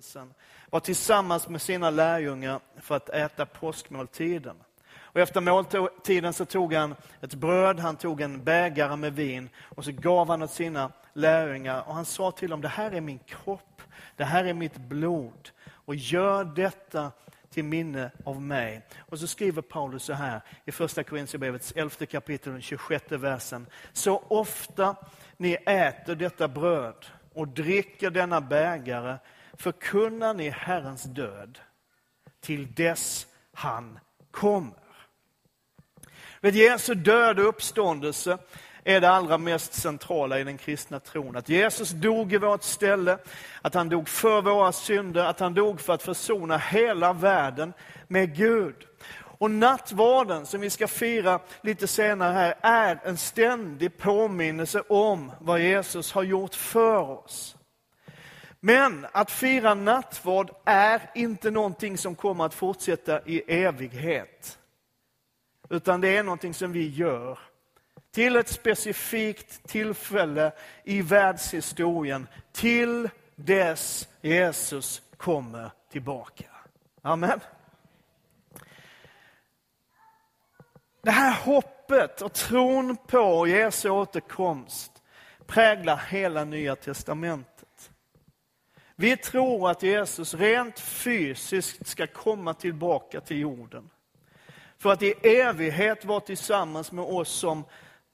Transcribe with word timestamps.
uppståndelsen 0.00 0.34
var 0.70 0.80
tillsammans 0.80 1.48
med 1.48 1.62
sina 1.62 1.90
lärjungar 1.90 2.60
för 2.76 2.96
att 2.96 3.08
äta 3.08 3.46
påskmåltiden. 3.46 4.56
Och 4.92 5.20
efter 5.20 5.40
måltiden 5.40 6.32
så 6.32 6.44
tog 6.44 6.74
han 6.74 6.94
ett 7.20 7.34
bröd, 7.34 7.80
han 7.80 7.96
tog 7.96 8.20
en 8.20 8.44
bägare 8.44 8.96
med 8.96 9.14
vin 9.14 9.48
och 9.76 9.84
så 9.84 9.92
gav 9.92 10.28
han 10.28 10.42
åt 10.42 10.50
sina 10.50 10.92
lärjungar 11.12 11.82
och 11.88 11.94
han 11.94 12.04
sa 12.04 12.30
till 12.30 12.50
dem, 12.50 12.60
det 12.60 12.68
här 12.68 12.92
är 12.92 13.00
min 13.00 13.18
kropp, 13.18 13.82
det 14.16 14.24
här 14.24 14.44
är 14.44 14.54
mitt 14.54 14.76
blod 14.76 15.50
och 15.68 15.94
gör 15.94 16.44
detta 16.44 17.12
till 17.50 17.64
minne 17.64 18.10
av 18.24 18.42
mig. 18.42 18.82
Och 18.98 19.18
så 19.18 19.26
skriver 19.26 19.62
Paulus 19.62 20.02
så 20.02 20.12
här 20.12 20.40
i 20.64 20.72
första 20.72 21.02
Korintierbrevets 21.02 21.72
elfte 21.72 22.06
kapitel, 22.06 22.52
den 22.52 22.62
26 22.62 23.12
versen. 23.12 23.66
Så 23.92 24.22
ofta 24.28 24.96
ni 25.36 25.52
äter 25.66 26.14
detta 26.14 26.48
bröd 26.48 27.06
och 27.34 27.48
dricker 27.48 28.10
denna 28.10 28.40
bägare 28.40 29.16
förkunnar 29.60 30.34
ni 30.34 30.48
Herrens 30.48 31.02
död 31.02 31.58
till 32.40 32.74
dess 32.74 33.26
han 33.52 33.98
kommer. 34.30 34.74
Vid 36.40 36.56
Jesu 36.56 36.94
död 36.94 37.38
och 37.38 37.48
uppståndelse 37.48 38.38
är 38.84 39.00
det 39.00 39.10
allra 39.10 39.38
mest 39.38 39.72
centrala 39.72 40.40
i 40.40 40.44
den 40.44 40.58
kristna 40.58 41.00
tron. 41.00 41.36
Att 41.36 41.48
Jesus 41.48 41.90
dog 41.90 42.32
i 42.32 42.38
vårt 42.38 42.62
ställe, 42.62 43.18
att 43.62 43.74
han 43.74 43.88
dog 43.88 44.08
för 44.08 44.42
våra 44.42 44.72
synder, 44.72 45.24
att 45.24 45.40
han 45.40 45.54
dog 45.54 45.80
för 45.80 45.92
att 45.92 46.02
försona 46.02 46.58
hela 46.58 47.12
världen 47.12 47.72
med 48.08 48.36
Gud. 48.36 48.86
Och 49.38 49.50
nattvarden 49.50 50.46
som 50.46 50.60
vi 50.60 50.70
ska 50.70 50.88
fira 50.88 51.40
lite 51.60 51.86
senare 51.86 52.32
här 52.32 52.54
är 52.60 53.00
en 53.04 53.16
ständig 53.16 53.98
påminnelse 53.98 54.82
om 54.88 55.32
vad 55.40 55.60
Jesus 55.60 56.12
har 56.12 56.22
gjort 56.22 56.54
för 56.54 57.10
oss. 57.10 57.56
Men 58.60 59.06
att 59.12 59.30
fira 59.30 59.74
nattvard 59.74 60.50
är 60.64 61.10
inte 61.14 61.50
någonting 61.50 61.98
som 61.98 62.14
kommer 62.14 62.44
att 62.44 62.54
fortsätta 62.54 63.20
i 63.26 63.64
evighet. 63.64 64.58
Utan 65.70 66.00
det 66.00 66.16
är 66.16 66.22
någonting 66.22 66.54
som 66.54 66.72
vi 66.72 66.88
gör 66.88 67.38
till 68.10 68.36
ett 68.36 68.48
specifikt 68.48 69.68
tillfälle 69.68 70.52
i 70.84 71.02
världshistorien, 71.02 72.28
till 72.52 73.08
dess 73.36 74.08
Jesus 74.20 75.02
kommer 75.16 75.70
tillbaka. 75.90 76.44
Amen. 77.02 77.40
Det 81.02 81.10
här 81.10 81.44
hoppet 81.44 82.22
och 82.22 82.32
tron 82.32 82.96
på 82.96 83.46
Jesu 83.46 83.90
återkomst 83.90 84.92
präglar 85.46 85.96
hela 85.96 86.44
Nya 86.44 86.76
Testamentet. 86.76 87.49
Vi 89.00 89.16
tror 89.16 89.70
att 89.70 89.82
Jesus 89.82 90.34
rent 90.34 90.80
fysiskt 90.80 91.86
ska 91.86 92.06
komma 92.06 92.54
tillbaka 92.54 93.20
till 93.20 93.38
jorden. 93.38 93.90
För 94.78 94.92
att 94.92 95.02
i 95.02 95.14
evighet 95.22 96.04
vara 96.04 96.20
tillsammans 96.20 96.92
med 96.92 97.04
oss 97.04 97.28
som 97.28 97.64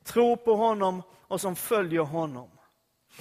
tror 0.05 0.37
på 0.37 0.55
honom 0.55 1.03
och 1.29 1.41
som 1.41 1.57
följer 1.57 2.01
honom. 2.01 2.49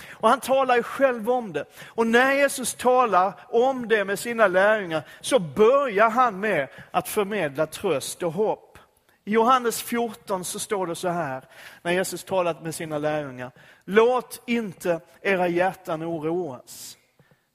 Och 0.10 0.30
han 0.30 0.40
talar 0.40 0.76
ju 0.76 0.84
själv 0.84 1.30
om 1.30 1.54
det. 1.54 1.66
Och 1.86 2.08
när 2.08 2.34
Jesus 2.34 2.74
talar 2.74 3.34
om 3.50 3.88
det 3.88 4.06
med 4.06 4.20
sina 4.20 4.48
lärjungar 4.48 5.04
så 5.22 5.40
börjar 5.40 6.10
han 6.10 6.40
med 6.40 6.68
att 6.92 7.08
förmedla 7.08 7.66
tröst 7.68 8.24
och 8.24 8.34
hopp. 8.34 8.78
I 9.24 9.32
Johannes 9.32 9.82
14 9.82 10.46
så 10.46 10.60
står 10.60 10.88
det 10.88 10.96
så 10.96 11.10
här, 11.10 11.44
när 11.82 11.92
Jesus 11.92 12.24
talat 12.24 12.64
med 12.64 12.76
sina 12.76 12.98
lärjungar. 12.98 13.52
Låt 13.86 14.42
inte 14.46 15.00
era 15.22 15.48
hjärtan 15.48 16.04
oroas. 16.04 16.98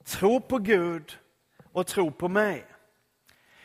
Tro 0.05 0.41
på 0.41 0.59
Gud 0.59 1.19
och 1.73 1.87
tro 1.87 2.11
på 2.11 2.29
mig. 2.29 2.67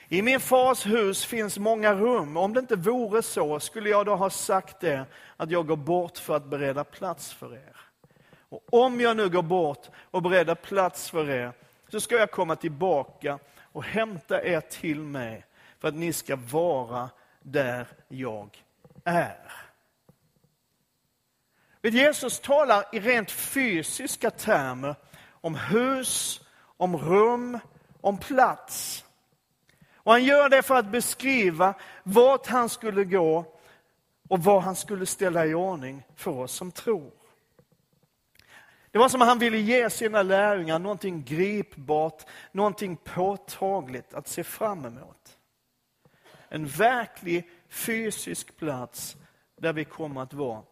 I 0.07 0.21
min 0.21 0.39
fars 0.39 0.85
hus 0.85 1.25
finns 1.25 1.57
många 1.57 1.93
rum. 1.93 2.37
Om 2.37 2.53
det 2.53 2.59
inte 2.59 2.75
vore 2.75 3.21
så 3.21 3.59
skulle 3.59 3.89
jag 3.89 4.05
då 4.05 4.15
ha 4.15 4.29
sagt 4.29 4.79
det, 4.79 5.05
att 5.37 5.51
jag 5.51 5.67
går 5.67 5.75
bort 5.75 6.17
för 6.17 6.35
att 6.35 6.45
bereda 6.45 6.83
plats 6.83 7.33
för 7.33 7.53
er. 7.53 7.75
Och 8.49 8.73
om 8.73 9.01
jag 9.01 9.17
nu 9.17 9.29
går 9.29 9.41
bort 9.41 9.89
och 10.11 10.21
bereder 10.21 10.55
plats 10.55 11.09
för 11.09 11.29
er, 11.29 11.51
så 11.87 11.99
ska 11.99 12.15
jag 12.15 12.31
komma 12.31 12.55
tillbaka 12.55 13.39
och 13.59 13.83
hämta 13.83 14.43
er 14.43 14.61
till 14.61 14.99
mig, 14.99 15.45
för 15.79 15.87
att 15.87 15.95
ni 15.95 16.13
ska 16.13 16.35
vara 16.35 17.09
där 17.41 17.87
jag 18.07 18.63
är. 19.03 19.51
Jesus 21.81 22.39
talar 22.39 22.83
i 22.91 22.99
rent 22.99 23.31
fysiska 23.31 24.31
termer 24.31 24.95
om 25.45 25.55
hus, 25.55 26.41
om 26.77 26.97
rum, 26.97 27.59
om 28.01 28.17
plats. 28.17 29.05
Och 29.95 30.11
han 30.11 30.23
gör 30.23 30.49
det 30.49 30.63
för 30.63 30.75
att 30.75 30.91
beskriva 30.91 31.73
vart 32.03 32.47
han 32.47 32.69
skulle 32.69 33.03
gå 33.03 33.45
och 34.29 34.43
vad 34.43 34.63
han 34.63 34.75
skulle 34.75 35.05
ställa 35.05 35.45
i 35.45 35.53
ordning 35.53 36.03
för 36.15 36.31
oss 36.31 36.51
som 36.51 36.71
tror. 36.71 37.11
Det 38.91 38.97
var 38.97 39.09
som 39.09 39.21
att 39.21 39.27
han 39.27 39.39
ville 39.39 39.57
ge 39.57 39.89
sina 39.89 40.23
lärjungar 40.23 40.79
någonting 40.79 41.23
gripbart, 41.23 42.25
någonting 42.51 42.97
påtagligt 42.97 44.13
att 44.13 44.27
se 44.27 44.43
fram 44.43 44.85
emot. 44.85 45.37
En 46.49 46.67
verklig 46.67 47.49
fysisk 47.69 48.57
plats 48.57 49.17
där 49.57 49.73
vi 49.73 49.85
kommer 49.85 50.21
att 50.21 50.33
vara 50.33 50.63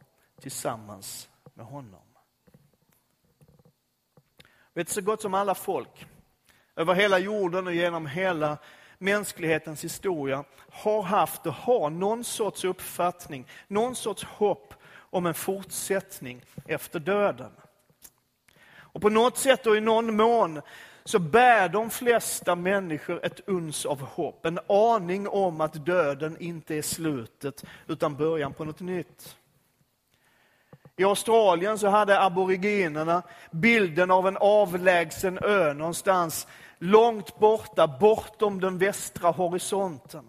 tillsammans 0.42 1.30
med 1.54 1.66
honom. 1.66 2.13
Vet 4.74 4.90
så 4.90 5.02
gott 5.02 5.22
som 5.22 5.34
alla 5.34 5.56
folk 5.56 6.06
över 6.76 6.94
hela 6.94 7.20
jorden 7.20 7.68
och 7.68 7.74
genom 7.74 8.06
hela 8.06 8.58
mänsklighetens 8.98 9.84
historia 9.84 10.44
har 10.70 11.02
haft 11.02 11.46
och 11.46 11.54
har 11.54 11.90
någon 11.90 12.24
sorts 12.24 12.64
uppfattning, 12.64 13.48
någon 13.68 13.96
sorts 13.96 14.24
hopp 14.24 14.74
om 14.96 15.26
en 15.26 15.34
fortsättning 15.34 16.42
efter 16.68 17.00
döden. 17.00 17.52
Och 18.76 19.02
på 19.02 19.10
något 19.10 19.38
sätt 19.38 19.68
och 19.68 19.78
i 19.78 19.82
någon 19.82 20.16
mån 20.16 20.62
så 21.06 21.20
bär 21.20 21.70
de 21.70 21.90
flesta 21.90 22.56
människor 22.56 23.26
ett 23.26 23.48
uns 23.48 23.86
av 23.86 24.02
hopp, 24.02 24.46
en 24.46 24.60
aning 24.68 25.28
om 25.28 25.62
att 25.62 25.86
döden 25.86 26.38
inte 26.40 26.76
är 26.76 26.82
slutet 26.82 27.66
utan 27.88 28.16
början 28.16 28.54
på 28.54 28.66
något 28.66 28.80
nytt. 28.80 29.38
I 30.98 31.04
Australien 31.04 31.78
så 31.78 31.88
hade 31.88 32.22
aboriginerna 32.22 33.24
bilden 33.52 34.12
av 34.12 34.28
en 34.28 34.38
avlägsen 34.38 35.40
ö 35.42 35.74
någonstans 35.74 36.48
långt 36.80 37.40
borta, 37.40 37.88
bortom 37.88 38.62
den 38.62 38.78
västra 38.78 39.32
horisonten. 39.32 40.24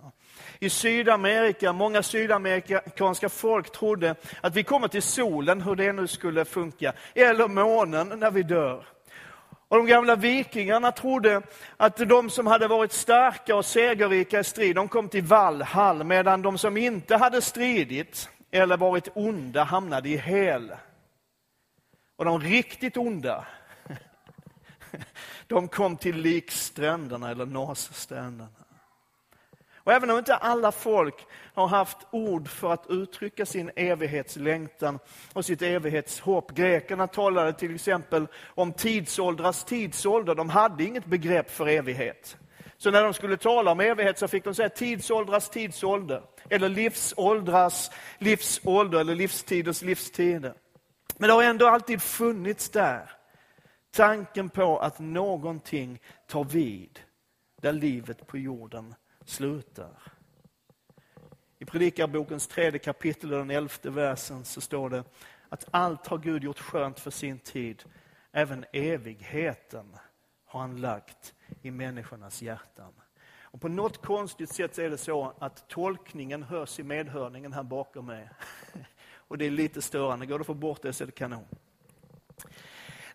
I 0.58 0.70
Sydamerika, 0.70 1.72
många 1.72 2.02
sydamerikanska 2.02 3.28
folk 3.28 3.72
trodde 3.72 4.14
att 4.40 4.56
vi 4.56 4.62
kommer 4.62 4.88
till 4.88 5.02
solen, 5.02 5.60
hur 5.60 5.76
det 5.76 5.92
nu 5.92 6.06
skulle 6.06 6.44
funka, 6.44 6.92
eller 7.14 7.48
månen 7.48 8.08
när 8.08 8.30
vi 8.30 8.42
dör. 8.42 8.86
Och 9.68 9.76
de 9.76 9.86
gamla 9.86 10.16
vikingarna 10.16 10.92
trodde 10.92 11.42
att 11.76 11.96
de 11.96 12.30
som 12.30 12.46
hade 12.46 12.68
varit 12.68 12.92
starka 12.92 13.56
och 13.56 13.64
segerrika 13.64 14.40
i 14.40 14.44
strid, 14.44 14.76
de 14.76 14.88
kom 14.88 15.08
till 15.08 15.24
Valhall, 15.24 16.04
medan 16.04 16.42
de 16.42 16.58
som 16.58 16.76
inte 16.76 17.16
hade 17.16 17.42
stridit 17.42 18.28
eller 18.54 18.76
varit 18.76 19.08
onda 19.14 19.64
hamnade 19.64 20.08
i 20.08 20.16
hel. 20.16 20.72
Och 22.16 22.24
de 22.24 22.40
riktigt 22.40 22.96
onda, 22.96 23.46
de 25.46 25.68
kom 25.68 25.96
till 25.96 26.16
likstränderna 26.16 27.30
eller 27.30 27.46
Nasstränderna. 27.46 28.48
Och 29.76 29.92
även 29.92 30.10
om 30.10 30.18
inte 30.18 30.34
alla 30.36 30.72
folk 30.72 31.26
har 31.54 31.66
haft 31.66 31.98
ord 32.10 32.48
för 32.48 32.72
att 32.72 32.86
uttrycka 32.88 33.46
sin 33.46 33.70
evighetslängtan 33.76 34.98
och 35.32 35.44
sitt 35.44 35.62
evighetshopp. 35.62 36.54
Grekerna 36.54 37.06
talade 37.06 37.52
till 37.52 37.74
exempel 37.74 38.26
om 38.46 38.72
tidsåldrars 38.72 39.64
tidsålder. 39.64 40.34
De 40.34 40.48
hade 40.48 40.84
inget 40.84 41.06
begrepp 41.06 41.50
för 41.50 41.68
evighet. 41.68 42.36
Så 42.76 42.90
när 42.90 43.04
de 43.04 43.14
skulle 43.14 43.36
tala 43.36 43.70
om 43.72 43.80
evighet 43.80 44.18
så 44.18 44.28
fick 44.28 44.44
de 44.44 44.54
säga 44.54 44.68
tidsåldras 44.68 45.50
tidsålder. 45.50 46.22
Eller 46.50 46.68
livsåldras 46.68 47.90
livsålder 48.18 48.98
eller 48.98 49.14
livstiders 49.14 49.82
livstider. 49.82 50.54
Men 51.18 51.28
det 51.28 51.34
har 51.34 51.42
ändå 51.42 51.66
alltid 51.66 52.02
funnits 52.02 52.68
där. 52.68 53.10
Tanken 53.90 54.50
på 54.50 54.78
att 54.78 54.98
någonting 54.98 56.00
tar 56.26 56.44
vid 56.44 57.00
där 57.60 57.72
livet 57.72 58.26
på 58.26 58.38
jorden 58.38 58.94
slutar. 59.24 60.02
I 61.58 61.64
Predikarbokens 61.64 62.46
tredje 62.46 62.78
kapitel 62.78 63.32
och 63.32 63.38
den 63.38 63.50
elfte 63.50 63.90
versen 63.90 64.44
så 64.44 64.60
står 64.60 64.90
det 64.90 65.04
att 65.48 65.64
allt 65.70 66.06
har 66.06 66.18
Gud 66.18 66.44
gjort 66.44 66.58
skönt 66.58 67.00
för 67.00 67.10
sin 67.10 67.38
tid. 67.38 67.84
Även 68.32 68.64
evigheten 68.72 69.96
har 70.44 70.60
han 70.60 70.76
lagt 70.76 71.34
i 71.62 71.70
människornas 71.70 72.42
hjärtan. 72.42 72.92
Och 73.42 73.60
på 73.60 73.68
något 73.68 74.02
konstigt 74.02 74.54
sätt 74.54 74.78
är 74.78 74.90
det 74.90 74.98
så 74.98 75.32
att 75.38 75.68
tolkningen 75.68 76.42
hörs 76.42 76.78
i 76.78 76.82
medhörningen 76.82 77.52
här 77.52 77.62
bakom 77.62 78.06
mig. 78.06 78.30
Och 79.28 79.38
det 79.38 79.46
är 79.46 79.50
lite 79.50 79.82
störande. 79.82 80.26
Går 80.26 80.38
det 80.38 80.42
att 80.42 80.46
få 80.46 80.54
bort 80.54 80.82
det 80.82 80.92
så 80.92 81.04
är 81.04 81.06
det 81.06 81.12
kanon. 81.12 81.44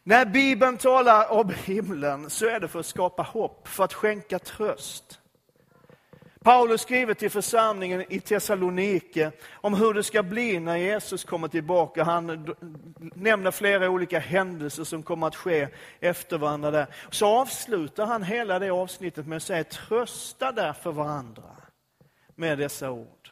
När 0.04 0.26
Bibeln 0.26 0.78
talar 0.78 1.32
om 1.32 1.54
himlen 1.66 2.30
så 2.30 2.46
är 2.46 2.60
det 2.60 2.68
för 2.68 2.80
att 2.80 2.86
skapa 2.86 3.24
hopp, 3.24 3.68
för 3.68 3.84
att 3.84 3.94
skänka 3.94 4.40
tröst. 4.40 5.19
Paulus 6.44 6.82
skriver 6.82 7.14
till 7.14 7.32
församlingen 7.32 8.14
i 8.14 8.20
Thessalonike 8.20 9.32
om 9.52 9.74
hur 9.74 9.94
det 9.94 10.04
ska 10.04 10.24
bli 10.24 10.60
när 10.60 10.78
Jesus 10.78 11.24
kommer 11.24 11.48
tillbaka. 11.48 12.04
Han 12.04 12.56
nämner 13.16 13.52
flera 13.52 13.90
olika 13.90 14.20
händelser 14.20 14.84
som 14.84 15.04
kommer 15.04 15.28
att 15.28 15.36
ske 15.36 15.68
efter 16.00 16.38
varandra. 16.38 16.72
Där. 16.72 16.88
Så 17.10 17.28
avslutar 17.28 18.06
han 18.06 18.24
hela 18.24 18.60
det 18.60 18.70
avsnittet 18.70 19.28
med 19.28 19.36
att 19.36 19.44
säga 19.44 19.64
trösta 19.64 20.52
därför 20.52 20.92
varandra 20.92 21.58
med 22.36 22.58
dessa 22.58 22.92
ord. 22.92 23.32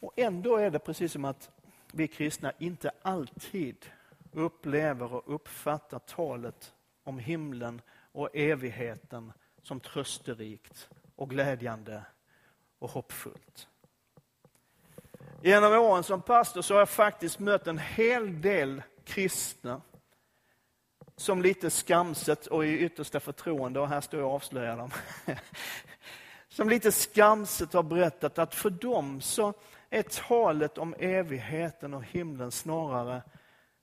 Och 0.00 0.12
ändå 0.16 0.56
är 0.56 0.70
det 0.70 0.78
precis 0.78 1.12
som 1.12 1.24
att 1.24 1.50
vi 1.92 2.08
kristna 2.08 2.52
inte 2.58 2.90
alltid 3.02 3.86
upplever 4.32 5.12
och 5.12 5.34
uppfattar 5.34 5.98
talet 5.98 6.74
om 7.04 7.18
himlen 7.18 7.80
och 8.12 8.36
evigheten 8.36 9.32
som 9.62 9.80
trösterikt 9.80 10.88
och 11.16 11.30
glädjande 11.30 12.04
och 12.78 12.90
hoppfullt. 12.90 13.68
Genom 15.42 15.72
åren 15.72 16.02
som 16.02 16.22
pastor 16.22 16.62
så 16.62 16.74
har 16.74 16.78
jag 16.78 16.88
faktiskt 16.88 17.38
mött 17.38 17.66
en 17.66 17.78
hel 17.78 18.40
del 18.40 18.82
kristna 19.04 19.80
som 21.16 21.42
lite 21.42 21.70
skamset 21.70 22.46
och 22.46 22.66
i 22.66 22.78
yttersta 22.78 23.20
förtroende, 23.20 23.80
och 23.80 23.88
här 23.88 24.00
står 24.00 24.20
jag 24.20 24.28
och 24.28 24.34
avslöjar 24.34 24.76
dem, 24.76 24.90
som 26.48 26.68
lite 26.68 26.92
skamset 26.92 27.72
har 27.72 27.82
berättat 27.82 28.38
att 28.38 28.54
för 28.54 28.70
dem 28.70 29.20
så 29.20 29.54
är 29.90 30.02
talet 30.02 30.78
om 30.78 30.94
evigheten 30.98 31.94
och 31.94 32.04
himlen 32.04 32.50
snarare 32.50 33.22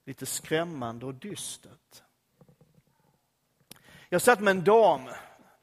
lite 0.06 0.26
skrämmande 0.26 1.06
och 1.06 1.14
dystert. 1.14 2.02
Jag 4.08 4.22
satt 4.22 4.40
med 4.40 4.50
en 4.50 4.64
dam, 4.64 5.08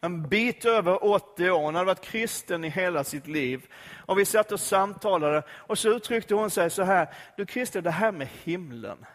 en 0.06 0.28
bit 0.28 0.66
över 0.66 1.06
80 1.06 1.50
år, 1.50 1.62
hon 1.62 1.76
hade 1.76 1.86
varit 1.86 2.02
kristen 2.02 2.64
i 2.64 2.70
hela 2.70 3.04
sitt 3.04 3.28
liv. 3.28 3.68
Och 4.06 4.20
Vi 4.20 4.26
satt 4.26 4.52
och 4.52 4.60
samtalade 4.60 5.44
och 5.50 5.78
så 5.78 5.90
uttryckte 5.90 6.36
hon 6.36 6.50
sig 6.50 6.70
så 6.70 6.84
här, 6.84 7.14
du 7.38 7.46
Christer, 7.46 7.82
det 7.82 7.92
här 7.92 8.12
med 8.12 8.28
himlen, 8.44 9.06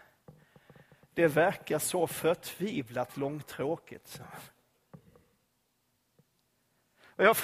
det 1.15 1.27
verkar 1.27 1.79
så 1.79 2.07
förtvivlat 2.07 3.17
långtråkigt. 3.17 4.21
Och 7.17 7.25
jag, 7.25 7.37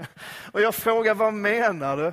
och 0.52 0.60
jag 0.60 0.74
frågar, 0.74 1.14
vad 1.14 1.34
menar 1.34 1.96
du? 1.96 2.12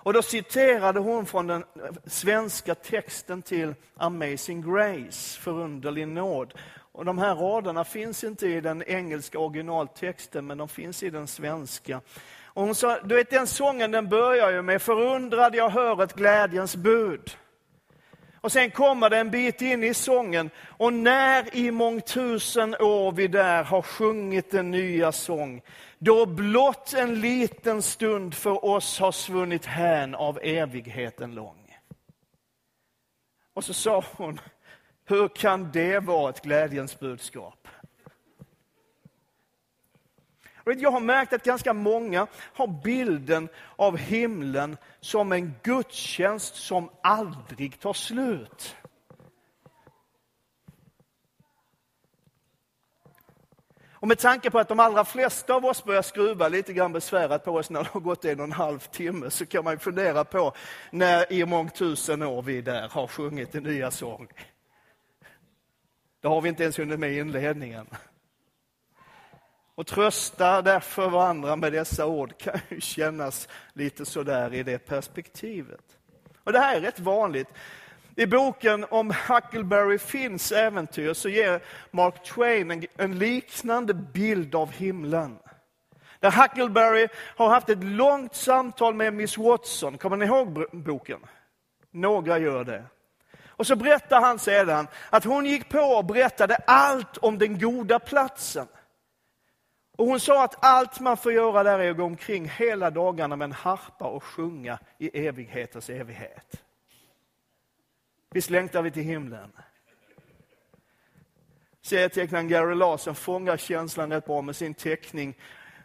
Och 0.00 0.12
då 0.12 0.22
citerade 0.22 1.00
hon 1.00 1.26
från 1.26 1.46
den 1.46 1.64
svenska 2.06 2.74
texten 2.74 3.42
till 3.42 3.74
Amazing 3.96 4.74
Grace, 4.74 5.40
förunderlig 5.40 6.08
nåd. 6.08 6.54
Och 6.92 7.04
de 7.04 7.18
här 7.18 7.34
raderna 7.34 7.84
finns 7.84 8.24
inte 8.24 8.46
i 8.46 8.60
den 8.60 8.82
engelska 8.82 9.38
originaltexten, 9.38 10.46
men 10.46 10.58
de 10.58 10.68
finns 10.68 11.02
i 11.02 11.10
den 11.10 11.26
svenska. 11.26 12.00
Och 12.44 12.64
hon 12.64 12.74
sa, 12.74 13.00
du 13.00 13.14
vet 13.14 13.30
den 13.30 13.46
sången 13.46 13.90
den 13.90 14.08
börjar 14.08 14.50
ju 14.50 14.62
med 14.62 14.82
förundrad 14.82 15.54
jag 15.54 15.70
hör 15.70 16.02
ett 16.02 16.14
glädjens 16.14 16.76
bud. 16.76 17.36
Och 18.40 18.52
sen 18.52 18.70
kommer 18.70 19.10
det 19.10 19.18
en 19.18 19.30
bit 19.30 19.62
in 19.62 19.84
i 19.84 19.94
sången. 19.94 20.50
Och 20.66 20.92
när 20.92 21.56
i 21.56 21.70
mångtusen 21.70 22.74
år 22.74 23.12
vi 23.12 23.26
där 23.26 23.64
har 23.64 23.82
sjungit 23.82 24.50
den 24.50 24.70
nya 24.70 25.12
sång, 25.12 25.62
då 25.98 26.26
blott 26.26 26.92
en 26.92 27.20
liten 27.20 27.82
stund 27.82 28.34
för 28.34 28.64
oss 28.64 28.98
har 28.98 29.12
svunnit 29.12 29.66
hän 29.66 30.14
av 30.14 30.38
evigheten 30.42 31.34
lång. 31.34 31.76
Och 33.54 33.64
så 33.64 33.74
sa 33.74 34.04
hon, 34.16 34.40
hur 35.04 35.28
kan 35.28 35.72
det 35.72 36.00
vara 36.00 36.30
ett 36.30 36.42
glädjens 36.42 36.98
budskap? 36.98 37.68
Jag 40.64 40.90
har 40.90 41.00
märkt 41.00 41.32
att 41.32 41.44
ganska 41.44 41.72
många 41.72 42.26
har 42.34 42.66
bilden 42.66 43.48
av 43.76 43.96
himlen 43.96 44.76
som 45.00 45.32
en 45.32 45.54
gudstjänst 45.62 46.54
som 46.54 46.90
aldrig 47.02 47.80
tar 47.80 47.92
slut. 47.92 48.76
Och 54.00 54.08
med 54.08 54.18
tanke 54.18 54.50
på 54.50 54.58
att 54.58 54.68
de 54.68 54.80
allra 54.80 55.04
flesta 55.04 55.54
av 55.54 55.64
oss 55.64 55.84
börjar 55.84 56.02
skruva 56.02 56.48
lite 56.48 56.72
grann 56.72 56.92
besvärat 56.92 57.44
på 57.44 57.52
oss 57.52 57.70
när 57.70 57.82
det 57.82 57.88
har 57.88 58.00
gått 58.00 58.24
en 58.24 58.40
och 58.40 58.44
en 58.44 58.52
halv 58.52 58.78
timme, 58.78 59.30
så 59.30 59.46
kan 59.46 59.64
man 59.64 59.78
fundera 59.78 60.24
på 60.24 60.52
när 60.90 61.32
i 61.32 61.44
mångtusen 61.44 62.22
år 62.22 62.42
vi 62.42 62.60
där 62.60 62.88
har 62.88 63.06
sjungit 63.06 63.54
en 63.54 63.62
nya 63.62 63.90
sång. 63.90 64.28
Det 66.20 66.28
har 66.28 66.40
vi 66.40 66.48
inte 66.48 66.62
ens 66.62 66.78
hunnit 66.78 67.00
med 67.00 67.12
i 67.12 67.18
inledningen. 67.18 67.86
Och 69.74 69.86
trösta 69.86 70.62
därför 70.62 71.08
varandra 71.08 71.56
med 71.56 71.72
dessa 71.72 72.06
ord 72.06 72.38
kan 72.38 72.60
ju 72.68 72.80
kännas 72.80 73.48
lite 73.72 74.04
sådär 74.04 74.54
i 74.54 74.62
det 74.62 74.78
perspektivet. 74.78 75.84
Och 76.44 76.52
det 76.52 76.58
här 76.58 76.76
är 76.76 76.80
rätt 76.80 77.00
vanligt. 77.00 77.48
I 78.18 78.26
boken 78.26 78.86
om 78.90 79.12
Huckleberry 79.28 79.98
Finns 79.98 80.52
äventyr 80.52 81.12
så 81.14 81.28
ger 81.28 81.60
Mark 81.90 82.24
Twain 82.24 82.70
en, 82.70 82.86
en 82.96 83.18
liknande 83.18 83.94
bild 83.94 84.54
av 84.54 84.70
himlen. 84.72 85.38
Där 86.20 86.30
Huckleberry 86.30 87.08
har 87.36 87.48
haft 87.48 87.68
ett 87.68 87.84
långt 87.84 88.34
samtal 88.34 88.94
med 88.94 89.14
Miss 89.14 89.38
Watson. 89.38 89.98
Kommer 89.98 90.16
ni 90.16 90.24
ihåg 90.26 90.64
boken? 90.72 91.20
Några 91.90 92.38
gör 92.38 92.64
det. 92.64 92.84
Och 93.46 93.66
så 93.66 93.76
berättar 93.76 94.20
han 94.20 94.38
sedan 94.38 94.88
att 95.10 95.24
hon 95.24 95.46
gick 95.46 95.68
på 95.68 95.80
och 95.80 96.04
berättade 96.04 96.56
allt 96.56 97.16
om 97.16 97.38
den 97.38 97.58
goda 97.58 97.98
platsen. 97.98 98.66
Och 99.96 100.06
hon 100.06 100.20
sa 100.20 100.44
att 100.44 100.64
allt 100.64 101.00
man 101.00 101.16
får 101.16 101.32
göra 101.32 101.62
där 101.62 101.78
är 101.78 101.90
att 101.90 101.96
gå 101.96 102.04
omkring 102.04 102.48
hela 102.48 102.90
dagarna 102.90 103.36
med 103.36 103.44
en 103.44 103.52
harpa 103.52 104.04
och 104.04 104.24
sjunga 104.24 104.78
i 104.98 105.26
evighetens 105.26 105.90
evighet. 105.90 106.62
Visst 108.30 108.50
längtar 108.50 108.82
vi 108.82 108.90
till 108.90 109.02
himlen? 109.02 109.52
Serietecknaren 111.80 112.48
Gary 112.48 112.74
Larson 112.74 113.14
fångar 113.14 113.56
känslan 113.56 114.12
rätt 114.12 114.26
bra 114.26 114.42
med 114.42 114.56
sin 114.56 114.74
teckning 114.74 115.38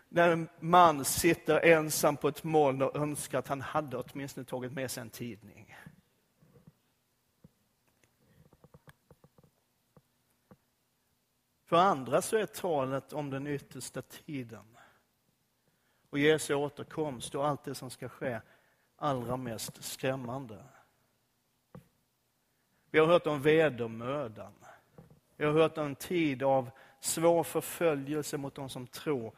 när 0.10 0.30
en 0.30 0.50
man 0.60 1.06
sitter 1.06 1.60
ensam 1.60 2.18
på 2.18 2.28
ett 2.28 2.44
moln 2.44 2.82
och 2.82 2.96
önskar 2.96 3.40
att 3.40 3.48
han 3.48 3.62
hade 3.62 3.98
åtminstone 3.98 4.46
tagit 4.46 4.72
med 4.72 4.92
sig 4.92 5.02
en 5.02 5.10
tidning. 5.10 5.78
För 11.66 11.78
andra 11.78 12.22
så 12.22 12.38
är 12.38 12.46
talet 12.46 13.14
om 13.14 13.30
den 13.30 13.48
yttersta 13.48 14.02
tiden 14.02 14.78
och 16.10 16.20
Jesu 16.20 16.54
återkomst 16.54 17.36
och 17.36 17.48
allt 17.48 17.64
det 17.64 17.76
som 17.76 17.90
ska 17.90 18.10
ske 18.10 18.42
allra 18.96 19.38
mest 19.38 19.84
skrämmande. 19.84 20.64
Vi 22.94 23.00
har 23.00 23.08
hört 23.08 23.28
om 23.28 23.42
vedermödan. 23.42 24.54
Vi 25.38 25.46
har 25.46 25.54
hört 25.54 25.78
om 25.78 25.86
en 25.86 25.96
tid 25.96 26.44
av 26.44 26.70
svår 27.00 27.44
förföljelse 27.44 28.38
mot 28.38 28.56
de 28.56 28.70
som 28.70 28.88
tror. 28.88 29.34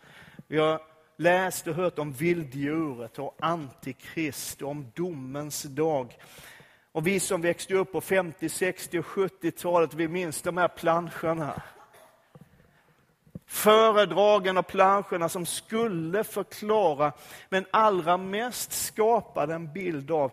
Vi 0.47 0.57
har 0.57 0.81
läst 1.17 1.67
och 1.67 1.75
hört 1.75 1.99
om 1.99 2.11
vilddjuret 2.11 3.19
och 3.19 3.35
antikrist 3.39 4.61
och 4.61 4.69
om 4.69 4.91
domens 4.95 5.63
dag. 5.63 6.17
Och 6.91 7.07
vi 7.07 7.19
som 7.19 7.41
växte 7.41 7.73
upp 7.75 7.91
på 7.91 8.01
50, 8.01 8.49
60 8.49 8.99
och 8.99 9.05
70-talet, 9.05 9.93
vi 9.93 10.07
minns 10.07 10.41
de 10.41 10.57
här 10.57 10.67
planscherna. 10.67 11.61
Föredragen 13.45 14.57
och 14.57 14.67
planscherna 14.67 15.29
som 15.29 15.45
skulle 15.45 16.23
förklara, 16.23 17.13
men 17.49 17.65
allra 17.71 18.17
mest 18.17 18.71
skapade 18.71 19.53
en 19.53 19.73
bild 19.73 20.11
av 20.11 20.31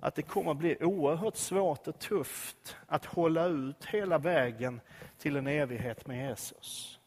att 0.00 0.14
det 0.14 0.22
kommer 0.22 0.50
att 0.50 0.56
bli 0.56 0.76
oerhört 0.80 1.36
svårt 1.36 1.88
och 1.88 1.98
tufft 1.98 2.76
att 2.86 3.04
hålla 3.04 3.46
ut 3.46 3.84
hela 3.84 4.18
vägen 4.18 4.80
till 5.18 5.36
en 5.36 5.46
evighet 5.46 6.06
med 6.06 6.28
Jesus. 6.28 6.98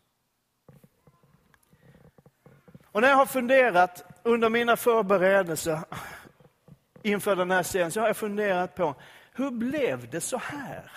Och 2.85 3.01
när 3.01 3.09
jag 3.09 3.15
har 3.15 3.25
funderat 3.25 4.19
under 4.23 4.49
mina 4.49 4.77
förberedelser 4.77 5.79
inför 7.01 7.35
den 7.35 7.51
här 7.51 7.63
serien 7.63 7.91
så 7.91 7.99
har 7.99 8.07
jag 8.07 8.17
funderat 8.17 8.75
på 8.75 8.95
hur 9.33 9.51
blev 9.51 10.09
det 10.09 10.21
så 10.21 10.37
här? 10.37 10.91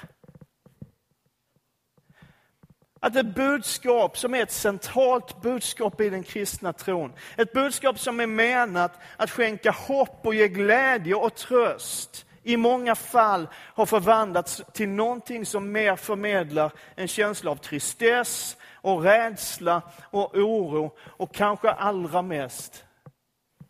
Att 3.01 3.17
ett 3.17 3.35
budskap 3.35 4.19
som 4.19 4.35
är 4.35 4.43
ett 4.43 4.53
centralt 4.53 5.43
budskap 5.43 6.01
i 6.01 6.11
den 6.11 6.23
kristna 6.23 6.73
tron, 6.73 7.13
ett 7.37 7.53
budskap 7.53 7.99
som 7.99 8.21
är 8.21 8.27
menat 8.27 9.01
att 9.17 9.31
skänka 9.31 9.71
hopp 9.71 10.27
och 10.27 10.35
ge 10.35 10.49
glädje 10.49 11.15
och 11.15 11.35
tröst, 11.35 12.27
i 12.43 12.57
många 12.57 12.95
fall 12.95 13.49
har 13.55 13.87
förvandlats 13.87 14.63
till 14.73 14.89
någonting 14.89 15.47
som 15.47 15.73
mer 15.73 15.97
förmedlar 15.97 16.73
en 16.95 17.09
känsla 17.09 17.51
av 17.51 17.57
tristess 17.57 18.57
och 18.73 19.03
rädsla 19.03 19.83
och 20.11 20.35
oro 20.35 20.97
och 21.01 21.35
kanske 21.35 21.71
allra 21.71 22.23
mest 22.23 22.85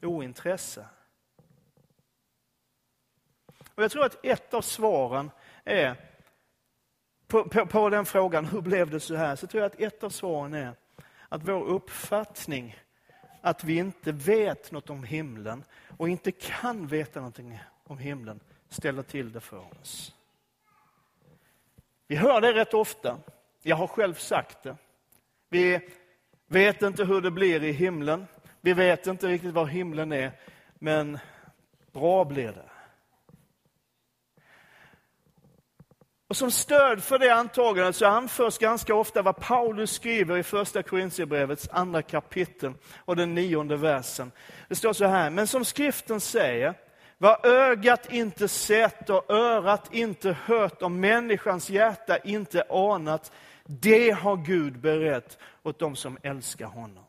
ointresse. 0.03 0.87
Och 3.75 3.83
jag 3.83 3.91
tror 3.91 4.05
att 4.05 4.25
ett 4.25 4.55
av 4.55 4.63
svaren 4.63 5.31
är, 5.65 5.97
på, 7.27 7.45
på, 7.45 7.67
på 7.67 7.91
den 7.91 8.07
frågan, 8.07 8.45
hur 8.45 8.61
blev 8.61 8.91
det 8.91 9.01
så 9.01 9.15
här? 9.15 9.37
Så 9.37 9.47
tror 9.47 9.63
jag 9.63 9.73
att 9.73 9.81
ett 9.81 10.05
av 10.05 10.11
svaren 10.11 10.55
är 10.55 10.73
att 11.29 11.49
vår 11.49 11.65
uppfattning 11.65 12.77
att 13.41 13.65
vi 13.65 13.77
inte 13.77 14.13
vet 14.13 14.73
något 14.73 14.91
om 14.91 15.05
himlen 15.05 15.65
och 15.97 16.09
inte 16.09 16.33
kan 16.33 16.87
veta 16.87 17.21
någonting 17.21 17.59
om 17.85 17.99
himlen 17.99 18.41
ställer 18.69 19.03
till 19.03 19.33
det 19.33 19.41
för 19.41 19.81
oss. 19.81 20.15
Vi 22.07 22.17
hör 22.17 22.41
det 22.41 22.53
rätt 22.53 22.75
ofta. 22.75 23.19
Jag 23.63 23.77
har 23.77 23.87
själv 23.87 24.15
sagt 24.15 24.63
det. 24.63 24.77
Vi 25.49 25.81
vet 26.47 26.83
inte 26.83 27.05
hur 27.05 27.21
det 27.21 27.31
blir 27.31 27.65
i 27.65 27.73
himlen. 27.73 28.27
Vi 28.61 28.73
vet 28.73 29.07
inte 29.07 29.27
riktigt 29.27 29.55
vad 29.55 29.69
himlen 29.69 30.13
är, 30.13 30.33
men 30.75 31.19
bra 31.93 32.25
blir 32.25 32.53
det. 32.53 32.71
Och 36.29 36.37
Som 36.37 36.51
stöd 36.51 37.03
för 37.03 37.19
det 37.19 37.35
antagandet 37.35 37.97
så 37.97 38.07
anförs 38.07 38.59
ganska 38.59 38.95
ofta 38.95 39.23
vad 39.23 39.37
Paulus 39.37 39.93
skriver 39.93 40.39
i 40.39 40.43
första 40.43 40.83
Korintierbrevets 40.83 41.69
andra 41.73 42.03
kapitel 42.03 42.73
och 43.05 43.17
den 43.17 43.35
nionde 43.35 43.77
versen. 43.77 44.33
Det 44.69 44.75
står 44.75 44.93
så 44.93 45.05
här, 45.05 45.31
men 45.31 45.47
som 45.47 45.65
skriften 45.65 46.21
säger, 46.21 46.75
vad 47.19 47.47
ögat 47.47 48.13
inte 48.13 48.49
sett 48.49 49.11
och 49.11 49.31
örat 49.31 49.95
inte 49.95 50.37
hört 50.45 50.83
och 50.83 50.91
människans 50.91 51.71
hjärta 51.71 52.19
inte 52.19 52.65
anat, 52.71 53.33
det 53.65 54.11
har 54.11 54.37
Gud 54.37 54.79
berett 54.79 55.39
åt 55.63 55.79
dem 55.79 55.97
som 55.97 56.19
älskar 56.23 56.67
honom. 56.67 57.06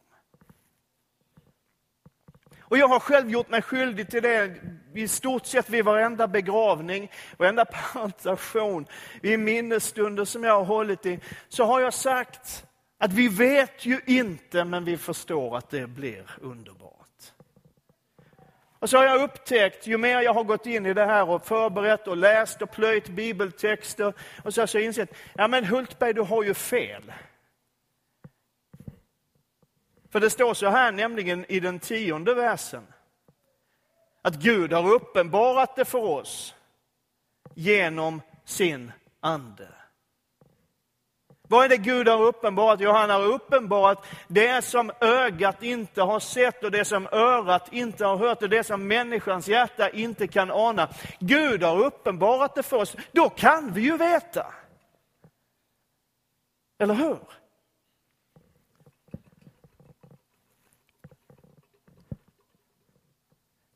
Och 2.69 2.77
jag 2.77 2.87
har 2.87 2.99
själv 2.99 3.29
gjort 3.29 3.49
mig 3.49 3.61
skyldig 3.61 4.09
till 4.09 4.23
det 4.23 4.55
i 4.93 5.07
stort 5.07 5.45
sett 5.45 5.69
vid 5.69 5.85
varenda 5.85 6.27
begravning, 6.27 7.11
varenda 7.37 7.65
plantation, 7.65 8.85
vid 9.21 9.39
minnesstunder 9.39 10.25
som 10.25 10.43
jag 10.43 10.53
har 10.53 10.63
hållit 10.63 11.05
i, 11.05 11.19
så 11.49 11.63
har 11.63 11.81
jag 11.81 11.93
sagt 11.93 12.65
att 12.99 13.13
vi 13.13 13.27
vet 13.27 13.85
ju 13.85 13.99
inte, 14.05 14.63
men 14.63 14.85
vi 14.85 14.97
förstår 14.97 15.57
att 15.57 15.69
det 15.69 15.87
blir 15.87 16.23
underbart. 16.41 16.93
Och 18.79 18.89
så 18.89 18.97
har 18.97 19.05
jag 19.05 19.21
upptäckt, 19.21 19.87
ju 19.87 19.97
mer 19.97 20.21
jag 20.21 20.33
har 20.33 20.43
gått 20.43 20.65
in 20.65 20.85
i 20.85 20.93
det 20.93 21.05
här 21.05 21.29
och 21.29 21.47
förberett 21.47 22.07
och 22.07 22.17
läst 22.17 22.61
och 22.61 22.71
plöjt 22.71 23.09
bibeltexter, 23.09 24.13
och 24.43 24.53
så 24.53 24.61
har 24.61 24.69
jag 24.73 24.83
insett, 24.83 25.13
ja 25.33 25.47
men 25.47 25.65
Hultberg, 25.65 26.13
du 26.13 26.21
har 26.21 26.43
ju 26.43 26.53
fel. 26.53 27.13
För 30.11 30.19
det 30.19 30.29
står 30.29 30.53
så 30.53 30.69
här 30.69 30.91
nämligen 30.91 31.45
i 31.49 31.59
den 31.59 31.79
tionde 31.79 32.33
versen. 32.33 32.87
Att 34.21 34.35
Gud 34.35 34.73
har 34.73 34.93
uppenbarat 34.93 35.75
det 35.75 35.85
för 35.85 36.03
oss 36.03 36.55
genom 37.55 38.21
sin 38.45 38.91
ande. 39.19 39.67
Vad 41.49 41.65
är 41.65 41.69
det 41.69 41.77
Gud 41.77 42.07
har 42.07 42.23
uppenbarat? 42.23 42.79
Jo, 42.81 42.91
han 42.91 43.09
har 43.09 43.25
uppenbarat 43.25 44.05
det 44.27 44.61
som 44.61 44.91
ögat 45.01 45.63
inte 45.63 46.01
har 46.01 46.19
sett 46.19 46.63
och 46.63 46.71
det 46.71 46.85
som 46.85 47.07
örat 47.11 47.73
inte 47.73 48.05
har 48.05 48.17
hört 48.17 48.43
och 48.43 48.49
det 48.49 48.63
som 48.63 48.87
människans 48.87 49.47
hjärta 49.47 49.89
inte 49.89 50.27
kan 50.27 50.51
ana. 50.51 50.89
Gud 51.19 51.63
har 51.63 51.85
uppenbarat 51.85 52.55
det 52.55 52.63
för 52.63 52.77
oss. 52.77 52.95
Då 53.11 53.29
kan 53.29 53.73
vi 53.73 53.81
ju 53.81 53.97
veta. 53.97 54.53
Eller 56.79 56.93
hur? 56.93 57.17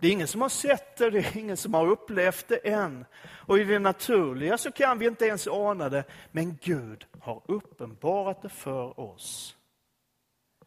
Det 0.01 0.07
är 0.07 0.11
ingen 0.11 0.27
som 0.27 0.41
har 0.41 0.49
sett 0.49 0.97
det, 0.97 1.09
det 1.09 1.19
är 1.19 1.37
ingen 1.37 1.57
som 1.57 1.73
har 1.73 1.87
upplevt 1.87 2.47
det 2.47 2.69
än. 2.69 3.05
Och 3.23 3.59
i 3.59 3.63
det 3.63 3.79
naturliga 3.79 4.57
så 4.57 4.71
kan 4.71 4.99
vi 4.99 5.05
inte 5.05 5.25
ens 5.25 5.47
ana 5.47 5.89
det, 5.89 6.03
men 6.31 6.57
Gud 6.61 7.05
har 7.19 7.41
uppenbarat 7.45 8.41
det 8.41 8.49
för 8.49 8.99
oss. 8.99 9.57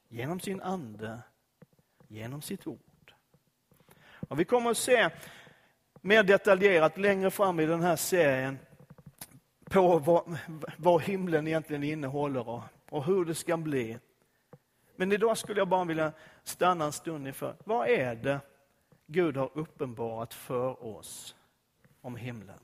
Genom 0.08 0.40
sin 0.40 0.62
ande, 0.62 1.18
genom 2.08 2.42
sitt 2.42 2.66
ord. 2.66 3.14
Och 4.28 4.40
vi 4.40 4.44
kommer 4.44 4.70
att 4.70 4.78
se 4.78 5.10
mer 6.00 6.22
detaljerat 6.22 6.98
längre 6.98 7.30
fram 7.30 7.60
i 7.60 7.66
den 7.66 7.82
här 7.82 7.96
serien 7.96 8.58
på 9.64 9.98
vad, 9.98 10.38
vad 10.76 11.02
himlen 11.02 11.46
egentligen 11.46 11.84
innehåller 11.84 12.48
och, 12.48 12.62
och 12.90 13.04
hur 13.04 13.24
det 13.24 13.34
ska 13.34 13.56
bli. 13.56 13.98
Men 14.96 15.12
idag 15.12 15.38
skulle 15.38 15.60
jag 15.60 15.68
bara 15.68 15.84
vilja 15.84 16.12
stanna 16.44 16.84
en 16.84 16.92
stund 16.92 17.26
inför, 17.26 17.56
vad 17.64 17.88
är 17.88 18.14
det 18.14 18.40
Gud 19.06 19.36
har 19.36 19.50
uppenbarat 19.54 20.34
för 20.34 20.84
oss 20.84 21.36
om 22.00 22.16
himlen. 22.16 22.60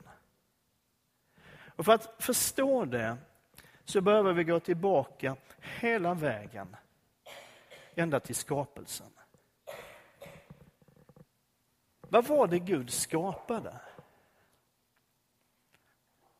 Och 1.76 1.84
för 1.84 1.92
att 1.92 2.22
förstå 2.22 2.84
det 2.84 3.16
så 3.84 4.00
behöver 4.00 4.32
vi 4.32 4.44
gå 4.44 4.60
tillbaka 4.60 5.36
hela 5.58 6.14
vägen 6.14 6.76
ända 7.94 8.20
till 8.20 8.34
skapelsen. 8.34 9.10
Vad 12.00 12.26
var 12.26 12.46
det 12.46 12.58
Gud 12.58 12.90
skapade? 12.90 13.80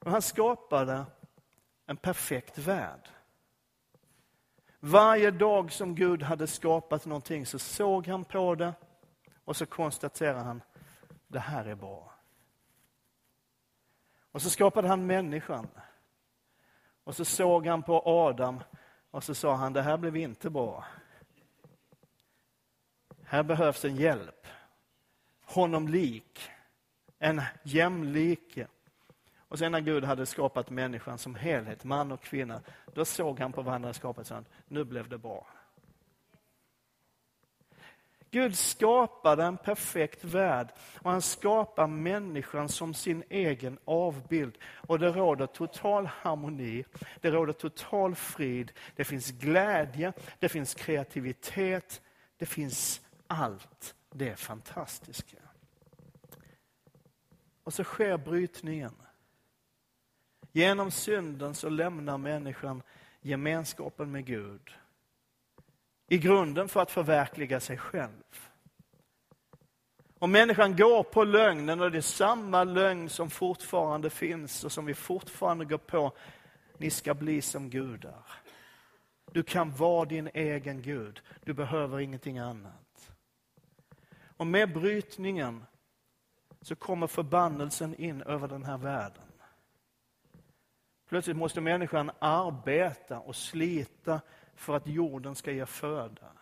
Han 0.04 0.22
skapade 0.22 1.04
en 1.86 1.96
perfekt 1.96 2.58
värld. 2.58 3.08
Varje 4.80 5.30
dag 5.30 5.72
som 5.72 5.94
Gud 5.94 6.22
hade 6.22 6.46
skapat 6.46 7.06
någonting 7.06 7.46
så 7.46 7.58
såg 7.58 8.06
han 8.06 8.24
på 8.24 8.54
det 8.54 8.74
och 9.50 9.56
så 9.56 9.66
konstaterar 9.66 10.44
han, 10.44 10.62
det 11.28 11.38
här 11.38 11.64
är 11.64 11.74
bra. 11.74 12.12
Och 14.32 14.42
så 14.42 14.50
skapade 14.50 14.88
han 14.88 15.06
människan. 15.06 15.68
Och 17.04 17.16
så 17.16 17.24
såg 17.24 17.66
han 17.66 17.82
på 17.82 18.02
Adam 18.04 18.60
och 19.10 19.24
så 19.24 19.34
sa 19.34 19.54
han, 19.54 19.72
det 19.72 19.82
här 19.82 19.96
blev 19.96 20.16
inte 20.16 20.50
bra. 20.50 20.84
Här 23.24 23.42
behövs 23.42 23.84
en 23.84 23.96
hjälp. 23.96 24.46
Honom 25.44 25.88
lik. 25.88 26.50
En 27.18 27.42
jämlike. 27.62 28.66
Och 29.38 29.58
sen 29.58 29.72
när 29.72 29.80
Gud 29.80 30.04
hade 30.04 30.26
skapat 30.26 30.70
människan 30.70 31.18
som 31.18 31.34
helhet, 31.34 31.84
man 31.84 32.12
och 32.12 32.22
kvinna, 32.22 32.62
då 32.94 33.04
såg 33.04 33.40
han 33.40 33.52
på 33.52 33.62
vad 33.62 33.72
han 33.72 33.82
hade 33.82 33.94
skapat 33.94 34.20
och 34.20 34.26
sa, 34.26 34.44
nu 34.68 34.84
blev 34.84 35.08
det 35.08 35.18
bra. 35.18 35.46
Gud 38.30 38.56
skapade 38.56 39.44
en 39.44 39.56
perfekt 39.56 40.24
värld 40.24 40.68
och 41.02 41.10
han 41.10 41.22
skapar 41.22 41.86
människan 41.86 42.68
som 42.68 42.94
sin 42.94 43.24
egen 43.28 43.78
avbild. 43.84 44.58
Och 44.64 44.98
det 44.98 45.12
råder 45.12 45.46
total 45.46 46.06
harmoni, 46.06 46.84
det 47.20 47.30
råder 47.30 47.52
total 47.52 48.14
frid, 48.14 48.72
det 48.96 49.04
finns 49.04 49.30
glädje, 49.30 50.12
det 50.38 50.48
finns 50.48 50.74
kreativitet, 50.74 52.02
det 52.36 52.46
finns 52.46 53.00
allt 53.26 53.94
det 54.10 54.36
fantastiska. 54.36 55.36
Och 57.64 57.74
så 57.74 57.84
sker 57.84 58.16
brytningen. 58.16 58.94
Genom 60.52 60.90
synden 60.90 61.54
så 61.54 61.68
lämnar 61.68 62.18
människan 62.18 62.82
gemenskapen 63.20 64.12
med 64.12 64.24
Gud 64.26 64.70
i 66.12 66.18
grunden 66.18 66.68
för 66.68 66.80
att 66.80 66.90
förverkliga 66.90 67.60
sig 67.60 67.78
själv. 67.78 68.48
Om 70.18 70.32
människan 70.32 70.76
går 70.76 71.02
på 71.02 71.24
lögnen 71.24 71.80
och 71.80 71.90
det 71.90 71.98
är 71.98 72.02
samma 72.02 72.64
lögn 72.64 73.08
som 73.08 73.30
fortfarande 73.30 74.10
finns 74.10 74.64
och 74.64 74.72
som 74.72 74.86
vi 74.86 74.94
fortfarande 74.94 75.64
går 75.64 75.78
på. 75.78 76.12
Ni 76.78 76.90
ska 76.90 77.14
bli 77.14 77.42
som 77.42 77.70
gudar. 77.70 78.24
Du 79.32 79.42
kan 79.42 79.70
vara 79.70 80.04
din 80.04 80.30
egen 80.34 80.82
Gud. 80.82 81.20
Du 81.44 81.52
behöver 81.52 82.00
ingenting 82.00 82.38
annat. 82.38 83.12
Och 84.36 84.46
med 84.46 84.72
brytningen 84.72 85.64
så 86.60 86.76
kommer 86.76 87.06
förbannelsen 87.06 87.94
in 87.94 88.22
över 88.22 88.48
den 88.48 88.64
här 88.64 88.78
världen. 88.78 89.32
Plötsligt 91.08 91.36
måste 91.36 91.60
människan 91.60 92.10
arbeta 92.18 93.18
och 93.18 93.36
slita 93.36 94.20
för 94.60 94.76
att 94.76 94.86
jorden 94.86 95.34
ska 95.34 95.52
ge 95.52 95.66
föda. 95.66 96.32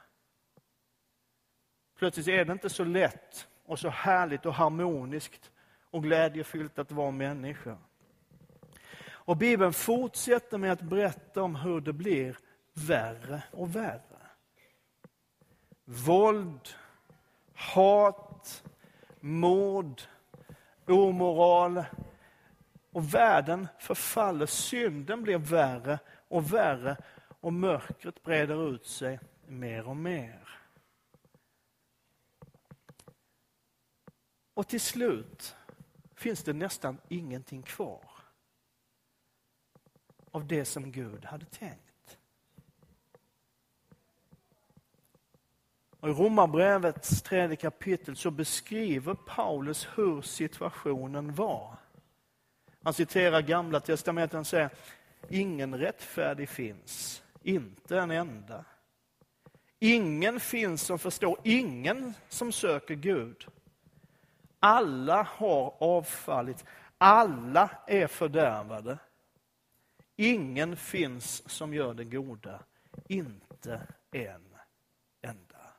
Plötsligt 1.99 2.29
är 2.29 2.45
det 2.45 2.53
inte 2.53 2.71
så 2.71 2.85
lätt 2.85 3.49
och 3.65 3.79
så 3.79 3.89
härligt 3.89 4.47
och 4.47 4.55
harmoniskt 4.55 5.51
och 5.91 6.03
glädjefyllt 6.03 6.79
att 6.79 6.93
vara 6.93 7.11
människa. 7.11 7.77
Och 9.09 9.37
Bibeln 9.37 9.73
fortsätter 9.73 10.59
med 10.59 10.73
att 10.73 10.83
berätta 10.83 11.43
om 11.43 11.57
hur 11.57 11.81
det 11.81 11.93
blir 11.93 12.37
värre 12.75 13.43
och 13.53 13.77
värre. 13.77 14.31
Våld, 15.85 16.69
hat, 17.55 18.65
mord, 19.21 20.03
omoral. 20.87 21.85
Och 22.93 23.15
världen 23.15 23.69
förfaller, 23.79 24.47
synden 24.47 25.23
blir 25.23 25.39
värre 25.39 25.99
och 26.29 26.53
värre 26.53 26.97
och 27.41 27.53
mörkret 27.53 28.23
breder 28.23 28.75
ut 28.75 28.87
sig 28.87 29.21
mer 29.47 29.89
och 29.89 29.97
mer. 29.97 30.49
Och 34.55 34.69
till 34.69 34.81
slut 34.81 35.57
finns 36.15 36.45
det 36.45 36.53
nästan 36.53 36.99
ingenting 37.09 37.63
kvar. 37.63 38.09
av 40.31 40.47
det 40.47 40.65
som 40.65 40.93
Gud 40.93 41.25
hade 41.25 41.45
tänkt. 41.45 42.19
Och 46.01 46.09
I 46.09 46.13
Romarbrevets 46.13 47.23
tredje 47.23 47.57
kapitel 47.57 48.17
så 48.17 48.31
beskriver 48.31 49.15
Paulus 49.15 49.89
hur 49.95 50.23
situationen 50.23 51.35
var. 51.35 51.77
Han 52.83 52.95
citerar 52.95 53.43
Gamla 53.43 53.81
testamentet 53.81 54.41
och 54.41 54.47
säger, 54.47 54.71
ingen 55.29 55.79
rättfärdig 55.79 56.49
finns, 56.49 57.23
inte 57.49 57.99
en 57.99 58.11
enda. 58.11 58.65
Ingen 59.79 60.41
finns 60.41 60.83
som 60.83 60.99
förstår, 60.99 61.39
ingen 61.45 62.15
som 62.29 62.53
söker 62.53 62.95
Gud. 62.95 63.47
Alla 64.61 65.23
har 65.23 65.75
avfallit, 65.79 66.65
alla 66.99 67.71
är 67.87 68.07
fördärvade. 68.07 68.99
Ingen 70.17 70.77
finns 70.77 71.51
som 71.51 71.75
gör 71.75 71.95
det 71.95 72.05
goda, 72.05 72.61
inte 73.09 73.87
en 74.11 74.55
enda. 75.21 75.73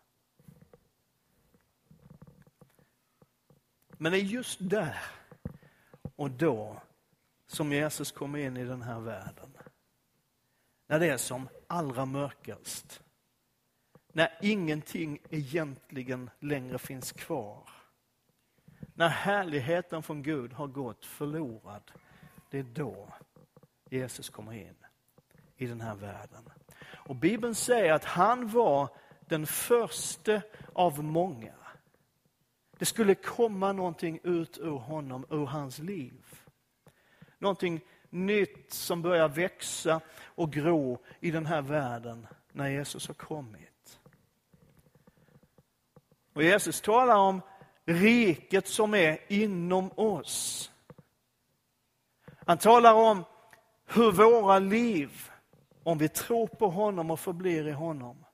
Men 3.89 4.11
det 4.11 4.17
är 4.17 4.23
just 4.23 4.57
där 4.61 5.01
och 6.15 6.31
då 6.31 6.81
som 7.47 7.71
Jesus 7.71 8.11
kommer 8.11 8.39
in 8.39 8.57
i 8.57 8.65
den 8.65 8.81
här 8.81 8.99
världen. 8.99 9.49
När 10.89 10.99
det 10.99 11.09
är 11.09 11.17
som 11.17 11.49
allra 11.67 12.05
mörkast. 12.05 13.01
När 14.13 14.37
ingenting 14.41 15.19
egentligen 15.29 16.29
längre 16.39 16.77
finns 16.77 17.11
kvar. 17.11 17.69
När 18.93 19.09
härligheten 19.09 20.03
från 20.03 20.23
Gud 20.23 20.53
har 20.53 20.67
gått 20.67 21.05
förlorad. 21.05 21.91
Det 22.49 22.59
är 22.59 22.63
då 22.63 23.13
Jesus 23.89 24.29
kommer 24.29 24.53
in 24.53 24.75
i 25.57 25.65
den 25.65 25.81
här 25.81 25.95
världen. 25.95 26.49
Och 26.81 27.15
Bibeln 27.15 27.55
säger 27.55 27.93
att 27.93 28.05
han 28.05 28.47
var 28.47 28.89
den 29.19 29.47
första 29.47 30.41
av 30.73 31.03
många. 31.03 31.55
Det 32.77 32.85
skulle 32.85 33.15
komma 33.15 33.73
någonting 33.73 34.19
ut 34.23 34.57
ur 34.57 34.77
honom, 34.77 35.25
ur 35.29 35.45
hans 35.45 35.79
liv. 35.79 36.25
Någonting 37.37 37.81
nytt 38.09 38.73
som 38.73 39.01
börjar 39.01 39.29
växa 39.29 40.01
och 40.23 40.51
gro 40.51 40.99
i 41.19 41.31
den 41.31 41.45
här 41.45 41.61
världen 41.61 42.27
när 42.51 42.69
Jesus 42.69 43.07
har 43.07 43.15
kommit. 43.15 43.99
Och 46.33 46.43
Jesus 46.43 46.81
talar 46.81 47.15
om 47.15 47.41
riket 47.85 48.67
som 48.67 48.93
är 48.93 49.19
inom 49.27 49.91
oss. 49.95 50.71
Han 52.45 52.57
talar 52.57 52.93
om 52.93 53.23
hur 53.85 54.11
våra 54.11 54.59
liv, 54.59 55.29
om 55.83 55.97
vi 55.97 56.09
tror 56.09 56.47
på 56.47 56.69
honom 56.69 57.11
och 57.11 57.19
förblir 57.19 57.67
i 57.67 57.71
honom, 57.71 58.25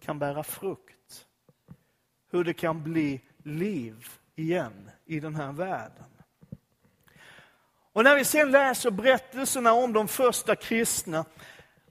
kan 0.00 0.18
bära 0.18 0.42
frukt. 0.42 1.26
Hur 2.30 2.44
det 2.44 2.54
kan 2.54 2.82
bli 2.82 3.20
liv 3.42 4.08
igen 4.34 4.90
i 5.04 5.20
den 5.20 5.34
här 5.34 5.52
världen. 5.52 6.19
Och 7.92 8.04
när 8.04 8.16
vi 8.16 8.24
sen 8.24 8.50
läser 8.50 8.90
berättelserna 8.90 9.72
om 9.72 9.92
de 9.92 10.08
första 10.08 10.56
kristna 10.56 11.24